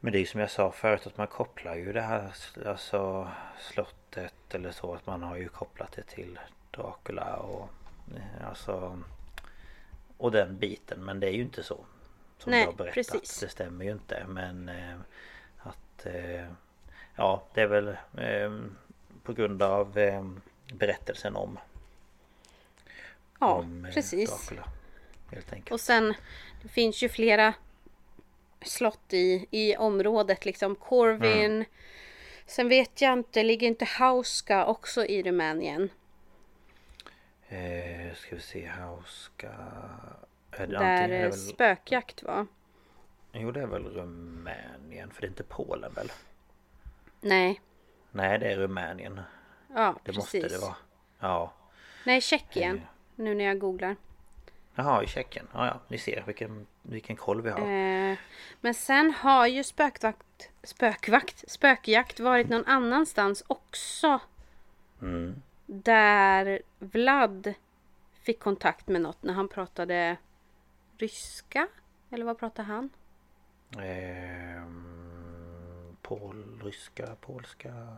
[0.02, 2.34] men det är som jag sa förut att man kopplar ju det här
[2.66, 3.28] alltså
[3.58, 6.38] slottet eller så att man har ju kopplat det till
[6.70, 7.68] Dracula och
[8.16, 8.98] eh, alltså
[10.16, 11.84] och den biten men det är ju inte så.
[12.38, 12.94] Som Nej, du har berättat.
[12.94, 13.40] precis.
[13.40, 14.96] Det stämmer ju inte men eh,
[15.58, 16.46] att eh,
[17.14, 18.60] ja det är väl eh,
[19.22, 20.24] på grund av eh,
[20.72, 21.58] berättelsen om
[23.40, 24.30] Ja, om eh, precis.
[24.30, 24.68] Dracula.
[25.30, 25.72] Helt enkelt.
[25.72, 26.14] Och sen
[26.62, 27.54] det finns ju flera
[28.62, 30.74] slott i, i området liksom.
[30.76, 31.52] Corvin.
[31.52, 31.64] Mm.
[32.46, 35.90] Sen vet jag inte, ligger inte Hauska också i Rumänien?
[37.48, 39.52] Eh, ska vi se, Hauska...
[40.52, 42.46] Är det Där är det väl, spökjakt var.
[43.32, 46.12] Jo det är väl Rumänien för det är inte Polen väl?
[47.20, 47.60] Nej,
[48.10, 49.20] Nej det är Rumänien.
[49.74, 50.16] ja Det precis.
[50.18, 50.76] måste det vara.
[51.20, 51.52] Ja.
[52.06, 52.76] Nej, Tjeckien.
[52.76, 52.82] Eh.
[53.14, 53.96] Nu när jag googlar.
[54.80, 55.48] Jaha i Tjeckien.
[55.52, 57.60] Ja, ja ni ser vilken, vilken koll vi har.
[57.60, 58.18] Eh,
[58.60, 64.20] men sen har ju spökvakt, spökvakt, spökjakt varit någon annanstans också.
[65.02, 65.42] Mm.
[65.66, 67.54] Där Vlad
[68.22, 70.16] fick kontakt med något när han pratade
[70.98, 71.68] ryska.
[72.10, 72.90] Eller vad pratade han?
[73.78, 77.96] Ehm, Pol, ryska, polska.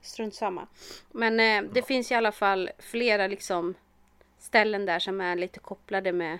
[0.00, 0.66] Strunt samma.
[1.10, 3.74] Men eh, det finns i alla fall flera liksom
[4.38, 6.38] ställen där som är lite kopplade med,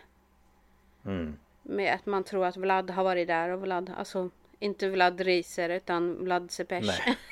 [1.05, 1.37] Mm.
[1.63, 5.69] med att man tror att Vlad har varit där och Vlad, alltså inte Vlad Reiser
[5.69, 6.87] utan Vlad Cepes.
[6.87, 7.17] Nej.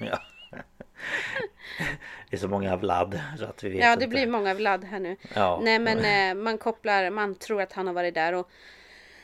[0.00, 0.18] Ja.
[2.30, 4.04] Det är så många Vlad så att vi vet Ja, inte.
[4.04, 5.16] det blir många Vlad här nu.
[5.34, 5.60] Ja.
[5.62, 5.98] Nej, men
[6.38, 8.50] eh, man kopplar, man tror att han har varit där och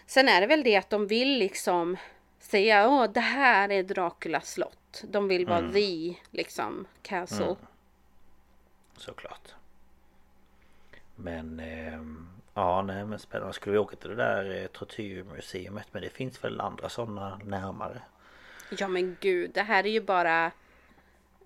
[0.06, 1.96] sen är det väl det att de vill liksom
[2.38, 5.02] säga åh, det här är Draculas slott.
[5.08, 7.56] De vill vara the liksom castle.
[8.96, 9.54] Såklart.
[11.16, 13.52] Men ehm, ja nej men spännande.
[13.52, 18.02] Skulle vi åka till det där eh, tortyrmuseet men det finns väl andra sådana närmare?
[18.78, 20.50] Ja men gud, det här är ju bara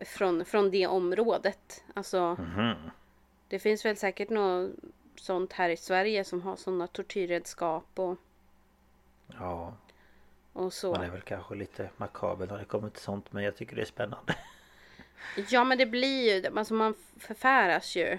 [0.01, 1.85] från, från det området.
[1.95, 2.91] Alltså, Mhm.
[3.49, 4.71] det finns väl säkert något
[5.17, 8.17] sånt här i Sverige som har sådana tortyrredskap och,
[9.39, 9.75] Ja,
[10.53, 10.93] och så.
[10.93, 13.83] man är väl kanske lite makaber när det kommer till sånt men jag tycker det
[13.83, 14.35] är spännande.
[15.51, 18.19] Ja men det blir ju, alltså man förfäras ju.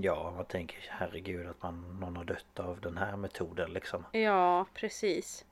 [0.00, 4.04] Ja, man tänker herregud att man, någon har dött av den här metoden liksom.
[4.12, 5.44] Ja, precis.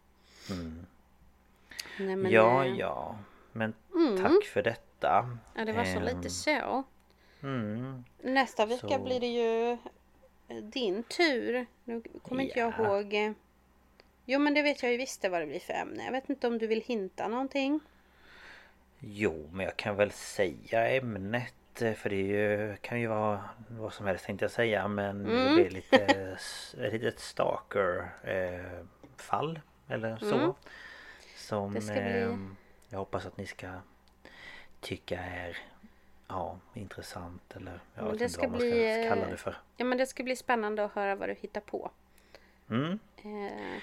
[1.99, 3.19] Nej, men, ja, eh, ja.
[3.53, 3.75] Men
[4.23, 5.39] tack för detta.
[5.55, 6.83] ja, det var så Ehm, lite så.
[7.43, 8.05] Mm.
[8.23, 9.71] Nästa vecka så- blir det ju
[10.49, 11.67] eh, din tur.
[11.85, 12.85] Nu kommer inte jag Ja.
[12.99, 13.35] ihåg.
[14.25, 16.05] Jo men det vet jag ju visst vad det blir för ämne.
[16.05, 17.81] Jag vet inte om du vill hinta någonting.
[18.99, 21.55] Jo, men jag kan väl säga ämnet
[21.95, 25.45] för det är ju, kan ju vara vad som helst tänkte jag säga men Mm.
[25.49, 25.97] det blir lite
[26.79, 28.85] ett litet stalker eh,
[29.17, 30.55] fall eller så.
[31.37, 31.83] Som Mm.
[31.83, 32.37] Ska bli- eh,
[32.89, 33.71] jag hoppas att ni ska
[34.81, 35.57] tycka är
[36.29, 39.57] ja, intressant eller jag Men vet inte vad man ska bli, kalla det för.
[39.77, 41.91] Ja men det ska bli spännande att höra vad du hittar på.
[42.71, 42.99] Mm.
[43.17, 43.79] Eh,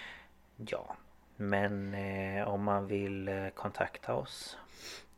[0.68, 0.96] Ja,
[1.36, 4.58] men eh, om man vill eh, kontakta oss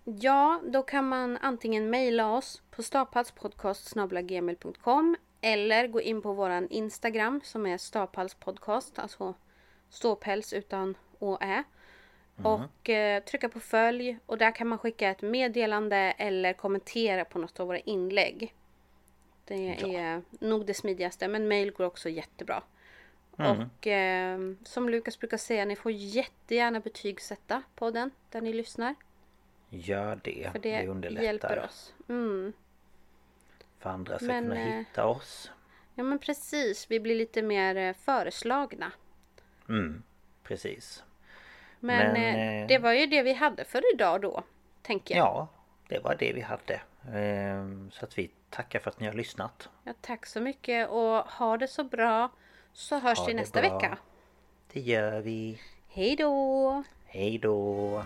[0.03, 7.41] ja, då kan man antingen mejla oss på staphalspodcast.gmail.com eller gå in på våran Instagram
[7.43, 9.33] som är staphalspodcast, alltså
[9.89, 11.63] ståpäls utan å ä.
[12.43, 17.39] Och eh, trycka på följ och där kan man skicka ett meddelande eller kommentera på
[17.39, 18.53] något av våra inlägg.
[19.45, 22.63] Det är nog det smidigaste men mail går också jättebra.
[23.31, 28.95] Och eh, som Lukas brukar säga, ni får jättegärna betygsätta podden där ni lyssnar.
[29.69, 31.93] Gör det, För det, det, underlättar hjälper oss.
[32.09, 32.53] Mm.
[33.79, 35.51] För andra ska Men, kunna eh, hitta oss
[35.95, 38.91] Ja men precis, vi blir lite mer eh, föreslagna.
[39.69, 40.03] Mm,
[40.43, 41.03] precis
[41.79, 44.43] Men, Men, eh, eh, det var ju det vi hade för idag då,
[44.81, 45.25] tänker jag.
[45.25, 45.47] Ja,
[45.87, 46.81] det var det vi hade
[47.13, 51.31] Ehm, Så att vi tackar för att ni har lyssnat Ja, tack så mycket och
[51.31, 52.29] ha det så bra.
[52.73, 53.77] Så hörs vi nästa bra.
[53.77, 53.97] vecka.
[54.73, 55.61] Det gör vi.
[55.87, 56.83] Hej då!
[57.05, 58.03] Hej då!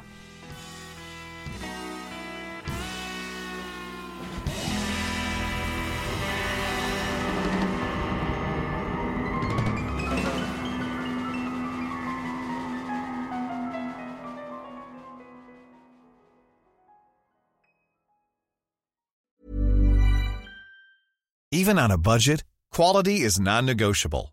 [21.54, 24.32] Even on a budget, quality is non-negotiable.